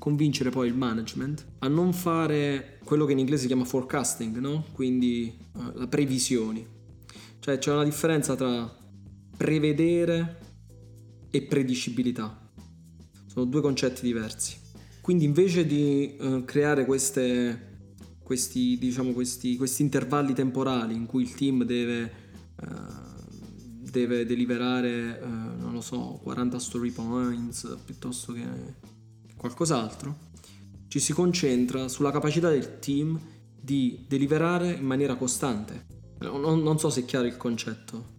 convincere 0.00 0.48
poi 0.48 0.66
il 0.66 0.74
management 0.74 1.46
a 1.58 1.68
non 1.68 1.92
fare 1.92 2.78
quello 2.82 3.04
che 3.04 3.12
in 3.12 3.18
inglese 3.18 3.42
si 3.42 3.46
chiama 3.48 3.64
forecasting, 3.64 4.38
no? 4.38 4.64
Quindi 4.72 5.32
uh, 5.52 5.72
la 5.74 5.86
previsioni. 5.86 6.66
Cioè 7.38 7.58
c'è 7.58 7.70
una 7.70 7.84
differenza 7.84 8.34
tra 8.34 8.78
prevedere 9.36 10.38
e 11.30 11.42
predicibilità. 11.42 12.50
Sono 13.26 13.44
due 13.44 13.60
concetti 13.60 14.02
diversi. 14.02 14.56
Quindi 15.02 15.24
invece 15.24 15.66
di 15.66 16.16
uh, 16.18 16.44
creare 16.44 16.86
queste, 16.86 17.88
questi, 18.22 18.78
diciamo, 18.78 19.12
questi, 19.12 19.56
questi, 19.56 19.82
intervalli 19.82 20.32
temporali 20.32 20.94
in 20.94 21.04
cui 21.04 21.22
il 21.22 21.34
team 21.34 21.64
deve, 21.64 22.12
uh, 22.62 23.90
deve 23.90 24.24
deliberare, 24.24 25.20
uh, 25.22 25.60
non 25.60 25.72
lo 25.72 25.82
so, 25.82 26.18
40 26.22 26.58
story 26.58 26.90
points 26.90 27.76
piuttosto 27.84 28.32
che 28.32 28.44
qualcos'altro, 29.40 30.14
ci 30.88 30.98
si 31.00 31.14
concentra 31.14 31.88
sulla 31.88 32.10
capacità 32.10 32.50
del 32.50 32.78
team 32.78 33.18
di 33.58 34.04
deliberare 34.06 34.72
in 34.72 34.84
maniera 34.84 35.16
costante. 35.16 35.86
Non, 36.18 36.62
non 36.62 36.78
so 36.78 36.90
se 36.90 37.00
è 37.00 37.04
chiaro 37.06 37.26
il 37.26 37.38
concetto. 37.38 38.18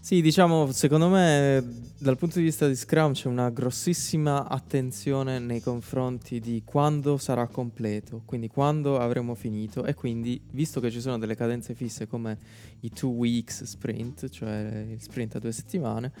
Sì, 0.00 0.22
diciamo, 0.22 0.72
secondo 0.72 1.10
me 1.10 1.90
dal 1.98 2.16
punto 2.16 2.38
di 2.38 2.44
vista 2.44 2.66
di 2.66 2.74
Scrum 2.74 3.12
c'è 3.12 3.28
una 3.28 3.50
grossissima 3.50 4.48
attenzione 4.48 5.38
nei 5.38 5.60
confronti 5.60 6.40
di 6.40 6.62
quando 6.64 7.18
sarà 7.18 7.46
completo, 7.48 8.22
quindi 8.24 8.48
quando 8.48 8.98
avremo 8.98 9.34
finito 9.34 9.84
e 9.84 9.92
quindi 9.92 10.40
visto 10.52 10.80
che 10.80 10.90
ci 10.90 11.02
sono 11.02 11.18
delle 11.18 11.36
cadenze 11.36 11.74
fisse 11.74 12.06
come 12.06 12.38
i 12.80 12.90
two 12.90 13.10
weeks 13.10 13.64
sprint, 13.64 14.30
cioè 14.30 14.86
il 14.90 15.02
sprint 15.02 15.36
a 15.36 15.38
due 15.38 15.52
settimane, 15.52 16.12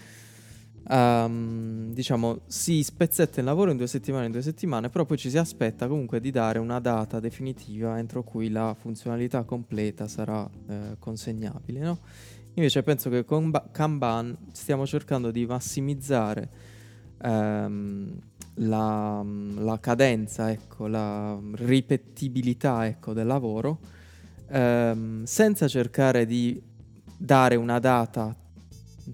um, 0.88 1.92
diciamo 1.92 2.40
si 2.46 2.82
spezzetta 2.82 3.40
il 3.40 3.46
lavoro 3.46 3.70
in 3.70 3.76
due 3.76 3.86
settimane, 3.86 4.26
in 4.26 4.32
due 4.32 4.42
settimane, 4.42 4.88
però 4.88 5.04
poi 5.04 5.16
ci 5.16 5.30
si 5.30 5.38
aspetta 5.38 5.86
comunque 5.86 6.20
di 6.20 6.30
dare 6.30 6.58
una 6.58 6.80
data 6.80 7.20
definitiva 7.20 7.98
entro 7.98 8.22
cui 8.22 8.50
la 8.50 8.74
funzionalità 8.78 9.44
completa 9.44 10.08
sarà 10.08 10.48
eh, 10.68 10.96
consegnabile, 10.98 11.80
no? 11.80 11.98
Invece 12.54 12.82
penso 12.82 13.08
che 13.08 13.24
con 13.24 13.50
Kanban 13.70 14.36
stiamo 14.52 14.84
cercando 14.84 15.30
di 15.30 15.46
massimizzare 15.46 16.50
ehm, 17.22 18.18
la, 18.56 19.24
la, 19.56 19.80
cadenza, 19.80 20.50
ecco, 20.50 20.86
la 20.86 21.38
ripetibilità 21.54 22.86
ecco, 22.86 23.14
del 23.14 23.26
lavoro, 23.26 23.78
ehm, 24.48 25.24
senza 25.24 25.66
cercare 25.66 26.26
di 26.26 26.60
dare 27.16 27.56
una 27.56 27.78
data 27.78 28.36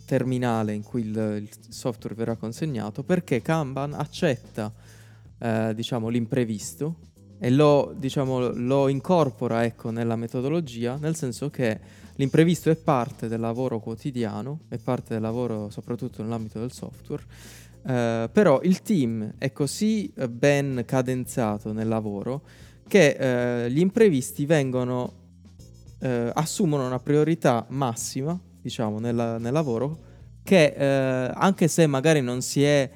terminale 0.05 0.73
in 0.75 0.83
cui 0.83 1.03
il, 1.03 1.41
il 1.43 1.49
software 1.69 2.15
verrà 2.15 2.37
consegnato, 2.37 3.03
perché 3.03 3.43
Kanban 3.43 3.95
accetta 3.95 4.73
eh, 5.39 5.73
diciamo, 5.75 6.09
l'imprevisto 6.09 6.97
e 7.39 7.51
lo, 7.51 7.95
diciamo, 7.97 8.51
lo 8.51 8.89
incorpora 8.89 9.65
ecco, 9.65 9.91
nella 9.91 10.17
metodologia, 10.17 10.97
nel 10.97 11.15
senso 11.15 11.51
che 11.51 12.07
L'imprevisto 12.19 12.69
è 12.69 12.75
parte 12.75 13.29
del 13.29 13.39
lavoro 13.39 13.79
quotidiano, 13.79 14.63
è 14.69 14.77
parte 14.79 15.15
del 15.15 15.23
lavoro 15.23 15.71
soprattutto 15.71 16.21
nell'ambito 16.21 16.59
del 16.59 16.73
software, 16.73 17.23
eh, 17.87 18.29
però 18.33 18.61
il 18.63 18.83
team 18.83 19.35
è 19.39 19.53
così 19.53 20.13
eh, 20.17 20.29
ben 20.29 20.83
cadenzato 20.85 21.73
nel 21.73 21.87
lavoro 21.87 22.43
che 22.89 23.65
eh, 23.65 23.71
gli 23.71 23.79
imprevisti 23.79 24.47
vengono, 24.47 25.13
eh, 26.01 26.33
assumono 26.35 26.87
una 26.87 26.99
priorità 26.99 27.65
massima, 27.69 28.37
diciamo, 28.69 28.99
nel, 28.99 29.37
nel 29.41 29.53
lavoro, 29.53 29.99
che 30.43 30.75
eh, 30.77 31.31
anche 31.35 31.69
se 31.69 31.87
magari 31.87 32.21
non 32.21 32.41
si 32.41 32.63
è 32.63 32.91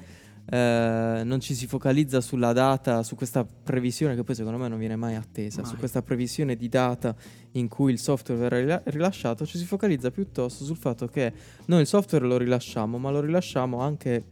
eh, 0.45 1.21
non 1.23 1.39
ci 1.39 1.55
si 1.55 1.67
focalizza 1.67 2.19
sulla 2.19 2.51
data, 2.51 3.01
su 3.01 3.15
questa 3.15 3.45
previsione 3.45 4.13
che 4.15 4.23
poi 4.23 4.35
secondo 4.35 4.57
me 4.57 4.67
non 4.67 4.77
viene 4.77 4.95
mai 4.95 5.15
attesa, 5.15 5.61
mai. 5.61 5.69
su 5.71 5.77
questa 5.77 6.01
previsione 6.01 6.55
di 6.55 6.67
data 6.67 7.15
in 7.51 7.67
cui 7.67 7.91
il 7.91 7.99
software 7.99 8.49
verrà 8.49 8.81
rilasciato, 8.85 9.45
ci 9.45 9.57
si 9.57 9.65
focalizza 9.65 10.11
piuttosto 10.11 10.65
sul 10.65 10.77
fatto 10.77 11.07
che 11.07 11.31
noi 11.65 11.81
il 11.81 11.87
software 11.87 12.25
lo 12.25 12.37
rilasciamo, 12.37 12.97
ma 12.97 13.09
lo 13.09 13.21
rilasciamo 13.21 13.79
anche 13.79 14.25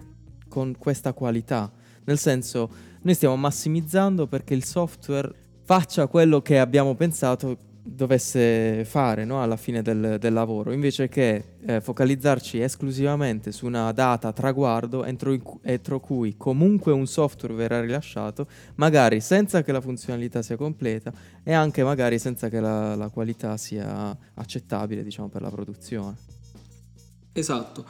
con 0.50 0.76
questa 0.78 1.14
qualità, 1.14 1.72
nel 2.04 2.18
senso 2.18 2.70
noi 3.02 3.14
stiamo 3.14 3.38
massimizzando 3.38 4.28
perché 4.28 4.54
il 4.54 4.66
software 4.66 5.34
faccia 5.64 6.08
quello 6.08 6.42
che 6.42 6.60
abbiamo 6.60 6.94
pensato 6.96 7.58
dovesse 7.84 8.86
fare 8.86 9.26
no? 9.26 9.42
alla 9.42 9.58
fine 9.58 9.82
del, 9.82 10.18
del, 10.20 10.34
lavoro, 10.34 10.72
invece 10.72 11.08
che 11.08 11.56
eh, 11.66 11.82
focalizzarci 11.82 12.62
esclusivamente 12.62 13.52
su 13.52 13.66
una 13.66 13.92
data 13.92 14.32
traguardo 14.32 15.04
entro, 15.04 15.38
entro, 15.64 16.00
cui 16.00 16.36
comunque 16.38 16.92
un 16.92 17.08
software 17.08 17.56
verrà 17.56 17.82
rilasciato, 17.82 18.48
magari 18.76 19.20
senza 19.20 19.64
che 19.64 19.72
la 19.72 19.82
funzionalità 19.82 20.42
sia 20.42 20.56
completa 20.56 21.12
e 21.44 21.54
anche 21.54 21.84
magari 21.84 22.20
senza 22.20 22.50
che 22.50 22.60
la, 22.60 22.96
la 22.96 23.10
qualità 23.10 23.58
sia 23.58 24.16
accettabile 24.36 25.04
diciamo, 25.04 25.30
per 25.30 25.42
la 25.42 25.50
produzione. 25.50 26.16
Esatto, 27.34 27.86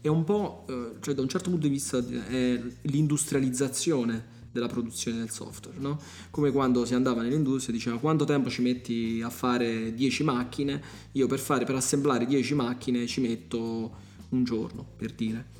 è 0.00 0.08
un 0.08 0.24
po', 0.24 0.64
eh, 0.68 0.96
cioè 1.00 1.14
da 1.14 1.22
un 1.22 1.28
certo 1.28 1.50
punto 1.50 1.66
di 1.66 1.72
vista 1.72 1.98
è 1.98 2.60
l'industrializzazione 2.82 4.34
della 4.56 4.66
produzione 4.66 5.18
del 5.18 5.30
software, 5.30 5.78
no? 5.78 6.00
Come 6.30 6.50
quando 6.50 6.84
si 6.84 6.94
andava 6.94 7.22
nell'industria 7.22 7.74
e 7.74 7.76
diceva 7.76 7.98
quanto 7.98 8.24
tempo 8.24 8.48
ci 8.48 8.62
metti 8.62 9.20
a 9.22 9.30
fare 9.30 9.94
10 9.94 10.24
macchine, 10.24 10.82
io 11.12 11.26
per, 11.26 11.38
fare, 11.38 11.64
per 11.64 11.74
assemblare 11.74 12.26
10 12.26 12.54
macchine 12.54 13.06
ci 13.06 13.20
metto 13.20 14.04
un 14.30 14.44
giorno, 14.44 14.84
per 14.96 15.12
dire. 15.12 15.54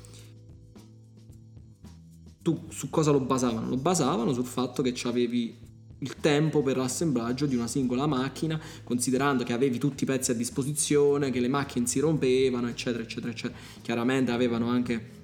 Tu 2.41 2.65
su 2.69 2.89
cosa 2.89 3.11
lo 3.11 3.19
basavano? 3.19 3.69
Lo 3.69 3.77
basavano 3.77 4.33
sul 4.33 4.45
fatto 4.45 4.81
che 4.81 4.93
avevi 5.03 5.65
il 5.99 6.15
tempo 6.19 6.61
per 6.61 6.77
l'assemblaggio 6.77 7.45
di 7.45 7.55
una 7.55 7.67
singola 7.67 8.07
macchina, 8.07 8.59
considerando 8.83 9.43
che 9.43 9.53
avevi 9.53 9.77
tutti 9.77 10.03
i 10.03 10.05
pezzi 10.07 10.31
a 10.31 10.33
disposizione, 10.33 11.29
che 11.29 11.39
le 11.39 11.47
macchine 11.47 11.85
si 11.87 11.99
rompevano, 11.99 12.67
eccetera, 12.67 13.03
eccetera, 13.03 13.31
eccetera. 13.31 13.59
Chiaramente 13.81 14.31
avevano 14.31 14.67
anche 14.67 15.15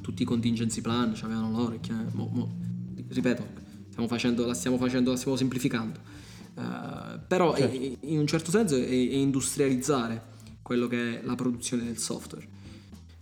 tutti 0.00 0.22
i 0.22 0.26
contingency 0.26 0.82
plan, 0.82 1.14
cioè 1.14 1.30
loro, 1.30 1.78
mo, 2.12 2.56
ripeto, 3.14 3.46
stiamo 3.88 4.08
facendo, 4.08 4.46
la 4.46 4.54
stiamo 4.54 4.76
facendo, 4.76 5.10
la 5.10 5.16
stiamo 5.16 5.36
semplificando. 5.36 6.00
Uh, 6.54 7.18
però 7.26 7.56
certo. 7.56 7.74
è, 7.74 7.96
in 8.00 8.18
un 8.18 8.26
certo 8.26 8.50
senso 8.50 8.76
è, 8.76 8.80
è, 8.80 8.92
industrializzare 8.92 10.32
quello 10.62 10.86
che 10.86 11.20
è 11.20 11.24
la 11.24 11.34
produzione 11.34 11.84
del 11.84 11.98
software. 11.98 12.46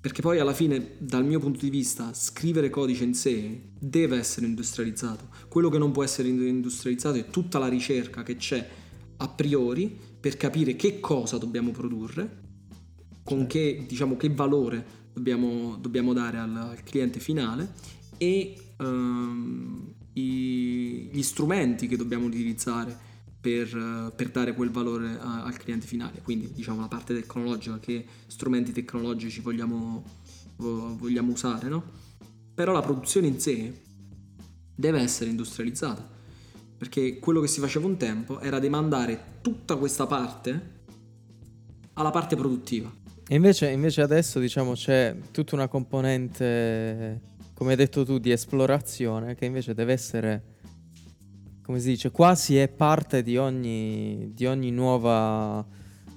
Perché 0.01 0.21
poi 0.21 0.41
alla 0.41 0.53
fine, 0.53 0.97
dal 0.99 1.25
mio 1.25 1.39
punto 1.39 1.61
di 1.61 1.71
vista, 1.71 2.13
scrivere 2.13 2.71
codice 2.71 3.05
in 3.05 3.15
sé 3.15 3.69
deve 3.79 4.19
essere 4.19 4.47
industrializzato. 4.47 5.29
Quello 5.49 5.69
che 5.69 5.79
non 5.79 5.93
può 5.93 6.03
essere 6.03 6.29
industrializzato 6.29 7.19
è 7.19 7.27
tutta 7.31 7.59
la 7.59 7.69
ricerca 7.69 8.23
che 8.23 8.37
c'è 8.37 8.69
a 9.19 9.29
priori 9.29 9.97
per 10.19 10.37
capire 10.37 10.75
che 10.75 10.99
cosa 10.99 11.39
dobbiamo 11.39 11.71
produrre, 11.71 12.41
con 13.23 13.39
certo. 13.41 13.53
che, 13.53 13.85
diciamo, 13.87 14.17
che 14.17 14.31
valore 14.31 14.85
dobbiamo, 15.13 15.77
dobbiamo 15.77 16.13
dare 16.13 16.39
al, 16.39 16.57
al 16.57 16.83
cliente 16.83 17.21
finale 17.21 17.73
e 18.19 18.57
um, 18.83 19.95
i, 20.15 21.09
gli 21.13 21.23
strumenti 21.23 21.87
che 21.87 21.97
dobbiamo 21.97 22.27
utilizzare 22.27 23.11
per, 23.41 24.13
per 24.15 24.31
dare 24.31 24.55
quel 24.55 24.71
valore 24.71 25.19
a, 25.19 25.43
al 25.45 25.57
cliente 25.57 25.87
finale, 25.87 26.21
quindi 26.23 26.53
diciamo 26.53 26.81
la 26.81 26.89
parte 26.89 27.15
tecnologica, 27.15 27.79
che 27.81 28.07
strumenti 28.27 28.73
tecnologici 28.73 29.41
vogliamo, 29.41 30.05
vogliamo 30.57 31.33
usare, 31.33 31.69
no? 31.69 31.83
Però 32.55 32.73
la 32.73 32.83
produzione 32.83 33.27
in 33.27 33.41
sé 33.41 33.83
deve 34.75 35.01
essere 35.01 35.31
industrializzata, 35.31 36.09
perché 36.77 37.19
quello 37.19 37.41
che 37.41 37.49
si 37.49 37.61
faceva 37.61 37.87
un 37.87 37.97
tempo 37.97 38.39
era 38.41 38.59
demandare 38.59 39.39
tutta 39.43 39.77
questa 39.77 40.07
parte 40.07 40.85
alla 41.95 42.11
parte 42.11 42.37
produttiva. 42.37 43.02
E 43.29 43.35
invece, 43.35 43.71
invece 43.71 44.03
adesso 44.03 44.39
diciamo 44.41 44.73
c'è 44.73 45.17
tutta 45.31 45.55
una 45.55 45.69
componente 45.69 47.31
come 47.63 47.75
hai 47.75 47.79
detto 47.79 48.05
tu, 48.05 48.19
di 48.19 48.33
esplorazione, 48.33 49.37
che 49.37 49.45
invece 49.45 49.73
deve 49.73 49.93
essere, 49.93 50.43
come 51.63 51.79
si 51.79 51.91
dice, 51.91 52.11
quasi 52.11 52.57
è 52.57 52.67
parte 52.67 53.23
di 53.23 53.37
ogni, 53.37 54.33
di 54.35 54.47
ogni 54.47 54.73
nuova 54.73 55.65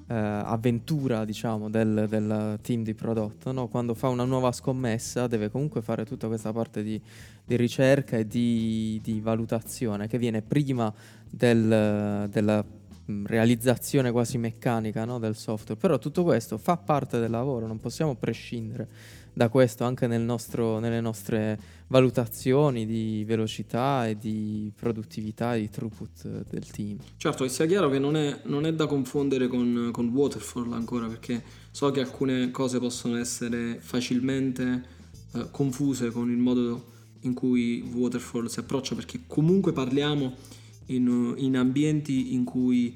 eh, 0.07 0.13
avventura, 0.15 1.23
diciamo, 1.23 1.69
del, 1.69 2.07
del, 2.09 2.57
team 2.63 2.81
di 2.81 2.95
prodotto. 2.95 3.51
No? 3.51 3.67
Quando 3.67 3.93
fa 3.93 4.07
una 4.07 4.23
nuova 4.23 4.51
scommessa 4.51 5.27
deve 5.27 5.51
comunque 5.51 5.83
fare 5.83 6.03
tutta 6.03 6.25
questa 6.25 6.51
parte 6.51 6.81
di, 6.81 6.99
di 7.45 7.55
ricerca 7.55 8.17
e 8.17 8.25
di, 8.25 8.99
di, 9.03 9.19
valutazione 9.19 10.07
che 10.07 10.17
viene 10.17 10.41
prima 10.41 10.91
del, 11.29 12.27
della 12.27 12.65
realizzazione 13.25 14.11
quasi 14.11 14.37
meccanica 14.37 15.05
no? 15.05 15.19
del 15.19 15.35
software. 15.35 15.79
Però 15.79 15.97
tutto 15.97 16.23
questo 16.23 16.57
fa 16.57 16.77
parte 16.77 17.19
del 17.19 17.29
lavoro, 17.29 17.67
non 17.67 17.79
possiamo 17.79 18.15
prescindere 18.15 18.87
da 19.33 19.49
questo 19.49 19.83
anche 19.83 20.07
nel 20.07 20.21
nostro, 20.21 20.79
nelle 20.79 21.01
nostre 21.01 21.59
valutazioni 21.87 22.85
di 22.85 23.23
velocità 23.25 24.07
e 24.07 24.17
di 24.17 24.71
produttività 24.73 25.55
e 25.55 25.59
di 25.59 25.69
throughput 25.69 26.45
del 26.49 26.65
team. 26.71 26.97
Certo, 27.17 27.43
che 27.43 27.49
sia 27.49 27.65
chiaro 27.65 27.89
che 27.89 27.99
non 27.99 28.15
è, 28.15 28.41
non 28.45 28.65
è 28.65 28.73
da 28.73 28.87
confondere 28.87 29.47
con, 29.47 29.89
con, 29.91 30.07
Waterfall 30.07 30.71
ancora, 30.71 31.07
perché 31.07 31.43
so 31.69 31.91
che 31.91 31.99
alcune 31.99 32.49
cose 32.51 32.79
possono 32.79 33.17
essere 33.17 33.77
facilmente 33.81 34.83
eh, 35.33 35.47
confuse 35.51 36.11
con 36.11 36.31
il 36.31 36.37
modo 36.37 36.93
in 37.21 37.33
cui 37.33 37.81
Waterfall 37.93 38.45
si 38.45 38.59
approccia 38.59 38.95
perché 38.95 39.21
comunque 39.27 39.73
parliamo 39.73 40.33
in, 40.87 41.33
in 41.37 41.57
ambienti 41.57 42.33
in 42.33 42.43
cui 42.43 42.95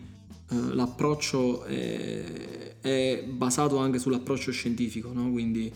eh, 0.49 0.55
l'approccio 0.73 1.63
è, 1.63 2.77
è, 2.79 3.23
basato 3.27 3.77
anche 3.77 3.99
sull'approccio 3.99 4.51
scientifico, 4.51 5.11
no? 5.13 5.31
quindi, 5.31 5.71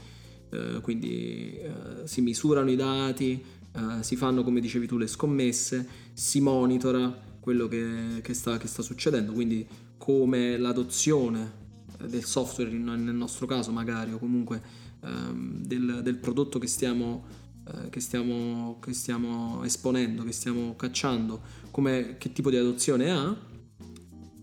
eh, 0.49 0.79
quindi 0.81 1.57
eh, 1.57 2.05
si 2.05 2.21
misurano 2.21 2.71
i 2.71 2.75
dati, 2.75 3.43
eh, 3.75 4.03
si 4.03 4.15
fanno 4.15 4.43
come 4.43 4.59
dicevi 4.59 4.87
tu 4.87 4.97
le 4.97 5.07
scommesse, 5.07 5.87
si 6.13 6.39
monitora 6.41 7.31
quello 7.39 7.67
che, 7.67 8.21
che, 8.21 8.33
sta, 8.33 8.57
che 8.57 8.67
sta 8.67 8.81
succedendo, 8.81 9.33
quindi 9.33 9.67
come 9.97 10.57
l'adozione 10.57 11.61
del 12.07 12.23
software 12.23 12.69
nel 12.71 13.15
nostro 13.15 13.45
caso 13.45 13.71
magari 13.71 14.11
o 14.11 14.17
comunque 14.17 14.61
ehm, 15.01 15.63
del, 15.63 16.01
del, 16.03 16.17
prodotto 16.17 16.59
che 16.59 16.67
stiamo, 16.67 17.25
eh, 17.67 17.89
che, 17.89 17.99
stiamo, 17.99 18.79
che 18.79 18.93
stiamo 18.93 19.63
esponendo, 19.63 20.23
che 20.23 20.31
stiamo 20.31 20.75
cacciando, 20.75 21.41
come, 21.73 22.17
che 22.19 22.31
tipo 22.31 22.51
di 22.51 22.55
adozione 22.55 23.09
ha 23.09 23.35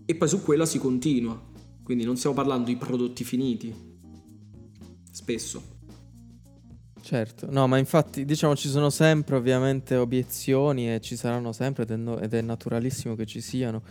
e 0.05 0.15
poi 0.15 0.27
su 0.27 0.43
quella 0.43 0.65
si 0.65 0.79
continua. 0.79 1.41
Quindi 1.81 2.03
non 2.03 2.17
stiamo 2.17 2.35
parlando 2.35 2.65
di 2.65 2.75
prodotti 2.75 3.23
finiti, 3.23 3.73
spesso. 5.09 5.79
Certo, 7.01 7.49
no, 7.49 7.67
ma 7.67 7.77
infatti 7.77 8.25
diciamo 8.25 8.53
ci 8.55 8.67
sono 8.67 8.89
sempre 8.89 9.37
ovviamente 9.37 9.95
obiezioni 9.95 10.93
e 10.93 10.99
ci 10.99 11.15
saranno 11.15 11.53
sempre 11.53 11.83
ed 11.83 11.91
è, 11.91 11.95
no- 11.95 12.19
ed 12.19 12.33
è 12.33 12.41
naturalissimo 12.41 13.15
che 13.15 13.25
ci 13.25 13.39
siano 13.39 13.81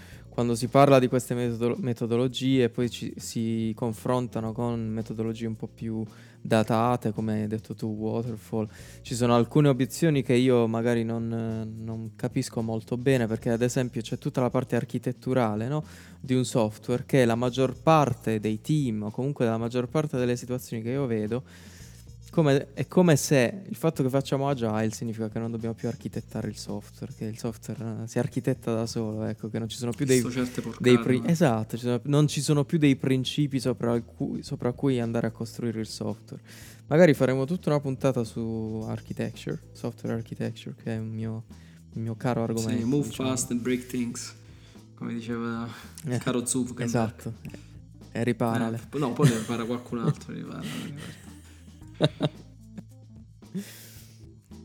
quando 0.41 0.57
si 0.57 0.69
parla 0.69 0.99
di 0.99 1.07
queste 1.07 1.35
metodo- 1.35 1.77
metodologie 1.81 2.71
poi 2.71 2.89
ci- 2.89 3.13
si 3.19 3.75
confrontano 3.77 4.53
con 4.53 4.89
metodologie 4.89 5.47
un 5.47 5.55
po' 5.55 5.69
più 5.69 6.03
datate, 6.41 7.13
come 7.13 7.43
hai 7.43 7.47
detto 7.47 7.75
tu, 7.75 7.89
waterfall, 7.89 8.67
ci 9.03 9.15
sono 9.15 9.35
alcune 9.35 9.69
obiezioni 9.69 10.23
che 10.23 10.33
io 10.33 10.67
magari 10.67 11.05
non, 11.05 11.75
non 11.77 12.13
capisco 12.17 12.63
molto 12.63 12.97
bene 12.97 13.27
perché 13.27 13.51
ad 13.51 13.61
esempio 13.61 14.01
c'è 14.01 14.17
tutta 14.17 14.41
la 14.41 14.49
parte 14.49 14.77
architetturale 14.77 15.69
no? 15.69 15.85
di 16.19 16.33
un 16.33 16.47
software 16.47 17.05
che 17.05 17.27
la 17.27 17.35
maggior 17.35 17.77
parte 17.79 18.41
dei 18.41 18.63
team 18.63 19.03
o 19.03 19.11
comunque 19.11 19.45
la 19.45 19.59
maggior 19.59 19.89
parte 19.89 20.17
delle 20.17 20.37
situazioni 20.37 20.83
che 20.83 20.89
io 20.89 21.05
vedo 21.05 21.43
come, 22.31 22.73
è 22.75 22.87
come 22.87 23.17
se 23.17 23.63
il 23.69 23.75
fatto 23.75 24.03
che 24.03 24.09
facciamo 24.09 24.49
agile 24.49 24.91
significa 24.91 25.29
che 25.29 25.39
non 25.39 25.51
dobbiamo 25.51 25.75
più 25.75 25.89
architettare 25.89 26.49
il 26.49 26.57
software, 26.57 27.13
che 27.17 27.25
il 27.25 27.39
software 27.39 28.03
eh, 28.05 28.09
si 28.09 28.19
architetta 28.19 28.73
da 28.73 28.87
solo, 28.87 29.25
ecco, 29.25 29.49
che 29.49 29.59
non 29.59 29.69
ci 29.69 29.77
sono 29.77 29.93
più 29.93 30.07
dei, 30.07 30.23
dei 30.79 30.99
pri- 30.99 31.23
esatto, 31.27 31.77
ci 31.77 31.83
sono, 31.83 32.01
non 32.05 32.29
ci 32.29 32.41
sono 32.41 32.65
più 32.65 32.79
dei 32.79 32.97
principi 32.97 33.59
sopra, 33.59 34.01
cui, 34.01 34.43
sopra 34.43 34.73
cui 34.73 35.01
andare 35.01 35.27
a 35.27 35.31
costruire 35.31 35.81
il 35.81 35.87
software. 35.87 36.43
Magari 36.87 37.15
faremo 37.15 37.45
tutta 37.45 37.71
una 37.71 37.81
puntata 37.81 38.25
su 38.25 38.85
architecture, 38.89 39.59
software 39.73 40.15
architecture, 40.15 40.75
che 40.83 40.95
è 40.95 40.99
un 40.99 41.09
mio, 41.09 41.45
un 41.95 42.03
mio 42.03 42.15
caro 42.17 42.43
argomento. 42.43 42.83
Sì, 42.83 42.89
move 42.89 43.09
diciamo. 43.09 43.29
fast 43.29 43.51
and 43.51 43.61
break 43.61 43.87
things, 43.87 44.35
come 44.95 45.15
diceva 45.15 45.69
il 46.05 46.13
eh, 46.13 46.19
caro 46.19 46.47
Zuckerberg. 46.47 46.89
Esatto, 46.89 47.35
e 48.13 48.25
riparale. 48.25 48.81
Eh, 48.93 48.99
no, 48.99 49.13
poi 49.13 49.29
ripara 49.29 49.65
qualcun 49.65 49.99
altro, 49.99 50.33
ripara. 50.33 51.29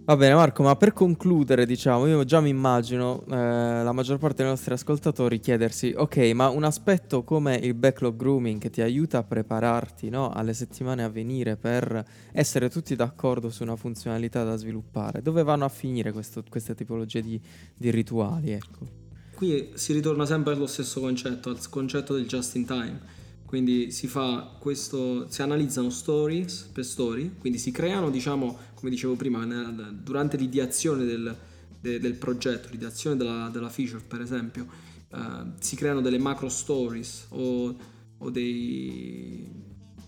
Va 0.05 0.15
bene 0.15 0.35
Marco, 0.35 0.61
ma 0.61 0.75
per 0.75 0.93
concludere, 0.93 1.65
diciamo, 1.65 2.05
io 2.05 2.23
già 2.25 2.39
mi 2.39 2.49
immagino 2.49 3.23
eh, 3.27 3.33
la 3.35 3.91
maggior 3.91 4.19
parte 4.19 4.43
dei 4.43 4.51
nostri 4.51 4.71
ascoltatori 4.71 5.39
chiedersi, 5.39 5.95
ok, 5.97 6.17
ma 6.35 6.47
un 6.49 6.63
aspetto 6.63 7.23
come 7.23 7.55
il 7.55 7.73
backlog 7.73 8.15
grooming 8.15 8.61
che 8.61 8.69
ti 8.69 8.81
aiuta 8.81 9.17
a 9.17 9.23
prepararti 9.23 10.09
no, 10.09 10.29
alle 10.29 10.53
settimane 10.53 11.01
a 11.03 11.09
venire 11.09 11.57
per 11.57 12.05
essere 12.31 12.69
tutti 12.69 12.95
d'accordo 12.95 13.49
su 13.49 13.63
una 13.63 13.75
funzionalità 13.75 14.43
da 14.43 14.55
sviluppare, 14.57 15.23
dove 15.23 15.41
vanno 15.41 15.65
a 15.65 15.69
finire 15.69 16.11
questo, 16.11 16.43
queste 16.47 16.75
tipologie 16.75 17.23
di, 17.23 17.41
di 17.75 17.89
rituali? 17.89 18.51
Ecco. 18.51 18.87
Qui 19.33 19.71
si 19.73 19.91
ritorna 19.91 20.27
sempre 20.27 20.53
allo 20.53 20.67
stesso 20.67 20.99
concetto, 20.99 21.49
al 21.49 21.57
concetto 21.67 22.13
del 22.13 22.27
just 22.27 22.53
in 22.53 22.65
time 22.67 23.14
quindi 23.55 23.89
si 23.89 24.07
fa 24.07 24.53
questo, 24.59 25.29
si 25.29 25.41
analizzano 25.41 25.89
stories 25.89 26.69
per 26.73 26.83
story, 26.83 27.35
quindi 27.39 27.57
si 27.57 27.71
creano, 27.71 28.09
diciamo, 28.09 28.57
come 28.73 28.89
dicevo 28.89 29.15
prima, 29.15 29.45
durante 29.45 30.35
l'ideazione 30.35 31.05
del, 31.05 31.33
de, 31.79 31.97
del 32.01 32.15
progetto, 32.15 32.67
l'ideazione 32.69 33.15
della, 33.15 33.47
della, 33.49 33.69
feature 33.69 34.03
per 34.05 34.19
esempio, 34.19 34.67
uh, 35.11 35.53
si 35.57 35.77
creano 35.77 36.01
delle 36.01 36.17
macro 36.17 36.49
stories 36.49 37.27
o, 37.29 37.77
o 38.17 38.29
dei, 38.29 39.49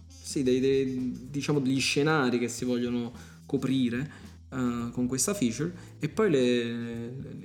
sì, 0.10 0.44
dei, 0.44 0.60
dei, 0.60 1.30
diciamo, 1.30 1.62
degli 1.62 1.80
scenari 1.80 2.40
che 2.40 2.50
si 2.50 2.66
vogliono 2.66 3.14
coprire 3.46 4.12
uh, 4.50 4.92
con 4.92 5.08
questa 5.08 5.34
feature. 5.34 5.74
E 6.00 6.10
poi 6.10 6.30
le, 6.30 6.42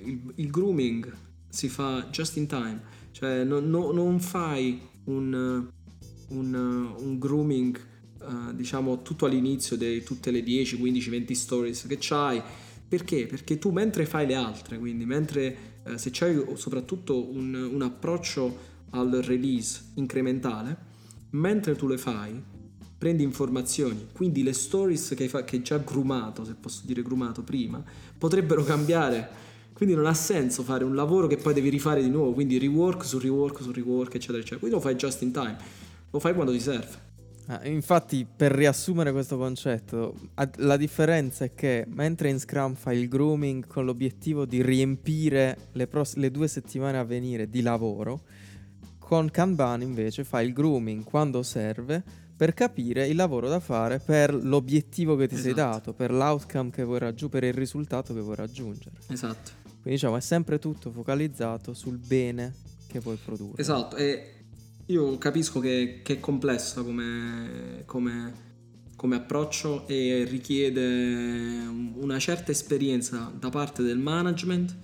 il, 0.03 0.33
il, 0.35 0.51
grooming 0.51 1.09
si 1.47 1.69
fa 1.69 2.09
just 2.11 2.35
in 2.35 2.45
time, 2.45 2.81
cioè 3.11 3.45
no, 3.45 3.61
no, 3.61 3.93
non 3.93 4.19
fai 4.19 4.81
un 5.05 5.71
un, 6.33 6.53
un 6.97 7.19
grooming, 7.19 7.79
uh, 8.21 8.53
diciamo, 8.53 9.01
tutto 9.01 9.25
all'inizio 9.25 9.75
di 9.75 10.03
tutte 10.03 10.31
le 10.31 10.43
10, 10.43 10.77
15, 10.77 11.09
20 11.09 11.35
stories 11.35 11.85
che 11.87 11.97
c'hai. 11.99 12.41
Perché? 12.87 13.25
Perché 13.25 13.57
tu 13.57 13.71
mentre 13.71 14.05
fai 14.05 14.27
le 14.27 14.35
altre, 14.35 14.77
quindi 14.77 15.05
mentre 15.05 15.57
uh, 15.85 15.95
se 15.95 16.09
c'hai 16.11 16.43
soprattutto 16.55 17.31
un, 17.31 17.53
un 17.53 17.81
approccio 17.81 18.71
al 18.91 19.09
release 19.23 19.91
incrementale, 19.95 20.91
mentre 21.31 21.75
tu 21.75 21.87
le 21.87 21.97
fai, 21.97 22.41
prendi 23.03 23.23
informazioni, 23.23 24.07
quindi 24.13 24.43
le 24.43 24.53
stories 24.53 25.13
che 25.15 25.23
hai, 25.23 25.29
fa- 25.29 25.43
che 25.43 25.61
già 25.61 25.77
grumato, 25.77 26.45
se 26.45 26.53
posso 26.53 26.83
dire 26.85 27.01
grumato 27.01 27.41
prima, 27.41 27.83
potrebbero 28.17 28.63
cambiare. 28.63 29.41
Quindi 29.73 29.93
non 29.95 30.05
ha 30.05 30.13
senso 30.13 30.63
fare 30.63 30.85
un 30.85 30.95
lavoro 30.95 31.27
che 31.27 31.35
poi 31.35 31.53
devi 31.53 31.67
rifare 31.67 32.01
di 32.01 32.09
nuovo, 32.09 32.31
quindi 32.31 32.57
rework 32.57 33.03
su 33.03 33.17
rework 33.17 33.61
su 33.61 33.71
rework, 33.71 34.13
eccetera, 34.15 34.37
eccetera. 34.37 34.59
Quindi 34.59 34.77
lo 34.77 34.81
fai 34.81 34.95
just 34.95 35.21
in 35.23 35.31
time. 35.31 35.57
Lo 36.13 36.19
fai 36.19 36.35
quando 36.35 36.51
ti 36.51 36.59
serve. 36.59 37.11
Ah, 37.47 37.67
infatti, 37.67 38.25
per 38.25 38.51
riassumere 38.51 39.11
questo 39.11 39.35
concetto, 39.35 40.15
la 40.57 40.77
differenza 40.77 41.43
è 41.43 41.55
che 41.55 41.85
mentre 41.87 42.29
in 42.29 42.39
Scrum 42.39 42.75
fai 42.75 42.99
il 42.99 43.07
grooming 43.07 43.65
con 43.65 43.83
l'obiettivo 43.83 44.45
di 44.45 44.61
riempire 44.61 45.69
le, 45.71 45.87
pros- 45.87 46.15
le 46.15 46.29
due 46.29 46.47
settimane 46.47 46.99
a 46.99 47.03
venire 47.03 47.49
di 47.49 47.61
lavoro, 47.61 48.21
con 48.99 49.29
Kanban 49.29 49.81
invece 49.81 50.23
fai 50.23 50.45
il 50.45 50.53
grooming 50.53 51.03
quando 51.03 51.41
serve 51.41 52.03
per 52.37 52.53
capire 52.53 53.07
il 53.07 53.15
lavoro 53.15 53.49
da 53.49 53.59
fare 53.59 53.99
per 53.99 54.33
l'obiettivo 54.35 55.15
che 55.15 55.27
ti 55.27 55.33
esatto. 55.33 55.47
sei 55.47 55.53
dato, 55.55 55.93
per 55.93 56.11
l'outcome 56.11 56.69
che 56.69 56.83
vuoi 56.83 56.99
raggiungere, 56.99 57.39
per 57.39 57.43
il 57.43 57.53
risultato 57.53 58.13
che 58.13 58.21
vuoi 58.21 58.35
raggiungere. 58.35 58.97
Esatto. 59.07 59.51
Quindi 59.63 59.99
diciamo 59.99 60.15
è 60.15 60.21
sempre 60.21 60.59
tutto 60.59 60.91
focalizzato 60.91 61.73
sul 61.73 61.97
bene 61.97 62.53
che 62.87 62.99
vuoi 62.99 63.17
produrre. 63.17 63.59
Esatto, 63.59 63.95
e 63.95 64.42
io 64.87 65.17
capisco 65.17 65.59
che, 65.59 66.01
che 66.03 66.13
è 66.13 66.19
complessa 66.19 66.83
come, 66.83 67.83
come, 67.85 68.33
come, 68.95 69.15
approccio 69.15 69.87
e 69.87 70.25
richiede 70.29 71.65
una 71.95 72.19
certa 72.19 72.51
esperienza 72.51 73.31
da 73.37 73.49
parte 73.49 73.81
del 73.81 73.97
management 73.97 74.75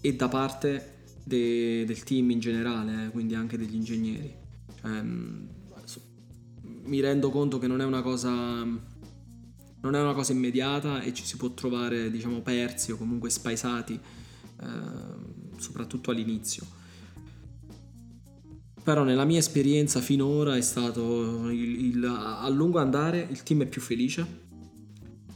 e 0.00 0.14
da 0.14 0.28
parte 0.28 0.94
de, 1.24 1.84
del 1.84 2.04
team 2.04 2.30
in 2.30 2.38
generale, 2.38 3.06
eh, 3.06 3.10
quindi 3.10 3.34
anche 3.34 3.58
degli 3.58 3.74
ingegneri. 3.74 4.32
Cioè, 4.80 5.02
mi 6.84 7.00
rendo 7.00 7.30
conto 7.30 7.58
che 7.58 7.66
non 7.66 7.80
è 7.80 7.84
una 7.84 8.02
cosa 8.02 8.64
non 9.78 9.94
è 9.94 10.00
una 10.00 10.14
cosa 10.14 10.32
immediata 10.32 11.00
e 11.02 11.12
ci 11.12 11.24
si 11.24 11.36
può 11.36 11.50
trovare 11.50 12.10
diciamo 12.10 12.40
persi 12.42 12.92
o 12.92 12.96
comunque 12.96 13.30
spaesati 13.30 13.94
eh, 13.94 14.66
soprattutto 15.58 16.10
all'inizio 16.10 16.75
però 18.86 19.02
nella 19.02 19.24
mia 19.24 19.40
esperienza 19.40 20.00
finora 20.00 20.56
è 20.56 20.60
stato 20.60 21.50
il, 21.50 21.86
il, 21.86 22.04
a 22.04 22.48
lungo 22.48 22.78
andare 22.78 23.26
il 23.28 23.42
team 23.42 23.62
è 23.62 23.66
più 23.66 23.80
felice, 23.80 24.44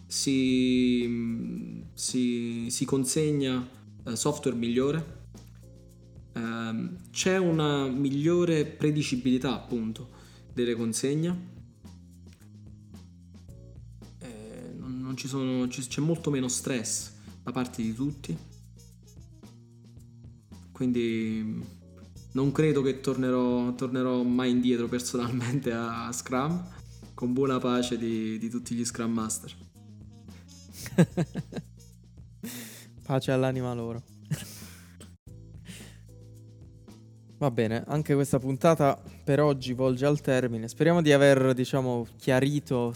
si, 0.06 1.82
si, 1.92 2.68
si 2.70 2.84
consegna 2.84 3.68
eh, 4.04 4.14
software 4.14 4.56
migliore, 4.56 5.26
eh, 6.32 6.90
c'è 7.10 7.38
una 7.38 7.88
migliore 7.88 8.66
predicibilità 8.66 9.52
appunto 9.52 10.10
delle 10.52 10.76
consegne, 10.76 11.48
eh, 14.20 14.74
non 14.78 15.16
ci 15.16 15.26
sono, 15.26 15.66
c'è 15.66 16.00
molto 16.00 16.30
meno 16.30 16.46
stress 16.46 17.14
da 17.42 17.50
parte 17.50 17.82
di 17.82 17.92
tutti, 17.94 18.36
quindi 20.70 21.78
non 22.32 22.52
credo 22.52 22.82
che 22.82 23.00
tornerò, 23.00 23.74
tornerò 23.74 24.22
mai 24.22 24.50
indietro 24.50 24.86
personalmente 24.88 25.72
a 25.72 26.10
Scrum, 26.12 26.64
con 27.14 27.32
buona 27.32 27.58
pace 27.58 27.98
di, 27.98 28.38
di 28.38 28.48
tutti 28.48 28.74
gli 28.74 28.84
Scrum 28.84 29.12
Master. 29.12 29.52
pace 33.02 33.32
all'anima 33.32 33.74
loro. 33.74 34.02
Va 37.38 37.50
bene, 37.50 37.82
anche 37.86 38.14
questa 38.14 38.38
puntata 38.38 39.02
per 39.24 39.40
oggi 39.40 39.72
volge 39.72 40.04
al 40.04 40.20
termine. 40.20 40.68
Speriamo 40.68 41.00
di 41.00 41.10
aver, 41.10 41.54
diciamo, 41.54 42.06
chiarito 42.18 42.92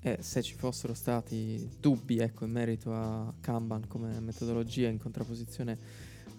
e 0.00 0.18
se 0.20 0.42
ci 0.42 0.54
fossero 0.54 0.94
stati 0.94 1.68
dubbi 1.80 2.18
ecco, 2.18 2.44
in 2.44 2.50
merito 2.50 2.92
a 2.92 3.32
Kanban 3.40 3.86
come 3.86 4.18
metodologia 4.20 4.88
in 4.88 4.98
contrapposizione 4.98 5.78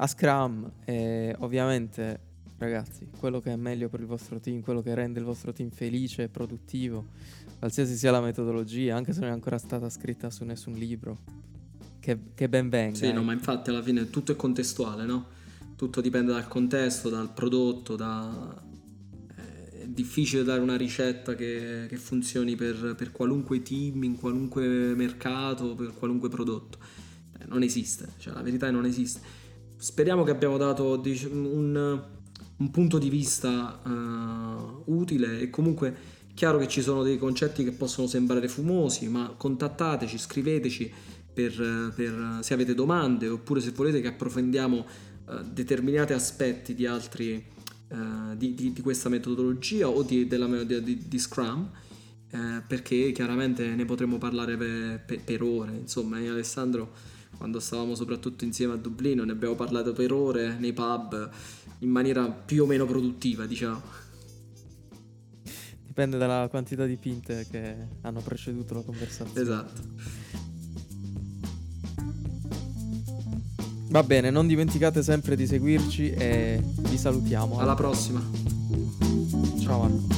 a 0.01 0.07
Scrum, 0.07 0.71
e 0.85 1.35
ovviamente 1.39 2.27
ragazzi, 2.57 3.07
quello 3.17 3.39
che 3.39 3.51
è 3.51 3.55
meglio 3.55 3.89
per 3.89 4.01
il 4.01 4.05
vostro 4.05 4.39
team, 4.39 4.61
quello 4.61 4.81
che 4.81 4.93
rende 4.93 5.19
il 5.19 5.25
vostro 5.25 5.53
team 5.53 5.69
felice 5.69 6.23
e 6.23 6.29
produttivo, 6.29 7.05
qualsiasi 7.57 7.95
sia 7.97 8.11
la 8.11 8.21
metodologia, 8.21 8.95
anche 8.95 9.13
se 9.13 9.19
non 9.21 9.29
è 9.29 9.31
ancora 9.31 9.57
stata 9.57 9.89
scritta 9.89 10.29
su 10.29 10.43
nessun 10.43 10.73
libro, 10.73 11.17
che, 11.99 12.17
che 12.33 12.47
ben 12.47 12.69
venga. 12.69 12.95
Sì, 12.95 13.05
eh. 13.05 13.11
no, 13.11 13.23
ma 13.23 13.33
infatti 13.33 13.69
alla 13.69 13.81
fine 13.81 14.09
tutto 14.09 14.31
è 14.31 14.35
contestuale, 14.35 15.05
no? 15.05 15.37
Tutto 15.75 16.01
dipende 16.01 16.31
dal 16.31 16.47
contesto, 16.47 17.09
dal 17.09 17.31
prodotto, 17.33 17.95
da... 17.95 18.67
È 19.35 19.87
difficile 19.87 20.43
dare 20.43 20.61
una 20.61 20.75
ricetta 20.75 21.35
che, 21.35 21.87
che 21.87 21.97
funzioni 21.97 22.55
per, 22.55 22.95
per, 22.97 23.11
qualunque 23.11 23.61
team, 23.61 24.03
in 24.03 24.17
qualunque 24.17 24.65
mercato, 24.95 25.75
per 25.75 25.93
qualunque 25.93 26.29
prodotto. 26.29 26.77
Eh, 27.39 27.45
non 27.47 27.63
esiste, 27.63 28.09
cioè 28.17 28.33
la 28.33 28.41
verità 28.41 28.67
è 28.67 28.71
non 28.71 28.85
esiste. 28.85 29.38
Speriamo 29.81 30.23
che 30.23 30.31
abbiamo 30.31 30.57
dato 30.57 30.97
diciamo, 30.97 31.47
un, 31.53 32.03
un, 32.57 32.69
punto 32.69 32.97
di 32.97 33.09
vista 33.09 33.79
uh, 33.81 34.93
utile. 34.93 35.39
E 35.39 35.49
comunque 35.49 35.95
chiaro 36.33 36.57
che 36.57 36.67
ci 36.67 36.81
sono 36.81 37.01
dei 37.01 37.17
concetti 37.17 37.63
che 37.63 37.71
possono 37.71 38.05
sembrare 38.05 38.49
fumosi, 38.49 39.07
ma 39.07 39.33
contattateci, 39.37 40.17
scriveteci 40.17 40.91
per, 41.33 41.93
per, 41.95 42.39
se 42.41 42.53
avete 42.53 42.75
domande 42.75 43.29
oppure 43.29 43.61
se 43.61 43.71
volete 43.71 44.01
che 44.01 44.09
approfondiamo 44.09 44.85
uh, 45.27 45.43
determinati 45.49 46.11
aspetti 46.11 46.75
di 46.75 46.85
altri 46.85 47.41
uh, 47.87 48.35
di, 48.35 48.53
di, 48.53 48.73
di, 48.73 48.81
questa 48.81 49.07
metodologia 49.07 49.87
o 49.87 50.03
di, 50.03 50.27
della, 50.27 50.47
di, 50.65 51.19
Scrum 51.19 51.69
perché 52.67 53.11
chiaramente 53.11 53.65
ne 53.65 53.85
potremo 53.85 54.17
parlare 54.17 54.57
per, 54.57 55.03
per, 55.05 55.23
per 55.23 55.41
ore. 55.41 55.71
Insomma 55.71 56.19
io 56.19 56.33
Alessandro 56.33 56.91
quando 57.37 57.59
stavamo 57.59 57.95
soprattutto 57.95 58.43
insieme 58.43 58.73
a 58.73 58.77
Dublino, 58.77 59.23
ne 59.23 59.31
abbiamo 59.31 59.55
parlato 59.55 59.93
per 59.93 60.11
ore 60.11 60.57
nei 60.57 60.73
pub 60.73 61.29
in 61.79 61.89
maniera 61.89 62.29
più 62.29 62.63
o 62.63 62.65
meno 62.65 62.85
produttiva, 62.85 63.45
diciamo. 63.45 63.81
Dipende 65.85 66.17
dalla 66.17 66.47
quantità 66.49 66.85
di 66.85 66.97
pinte 66.97 67.47
che 67.49 67.75
hanno 68.01 68.21
preceduto 68.21 68.73
la 68.73 68.81
conversazione. 68.81 69.41
Esatto. 69.41 69.81
Va 73.89 74.03
bene, 74.03 74.29
non 74.29 74.45
dimenticate 74.45 75.01
sempre 75.01 75.35
di 75.35 75.47
seguirci 75.47 76.11
e 76.11 76.61
vi 76.63 76.97
salutiamo. 76.97 77.57
Alla, 77.59 77.73
prossima. 77.73 78.19
prossima. 78.19 79.59
Ciao 79.61 79.79
Marco. 79.81 80.17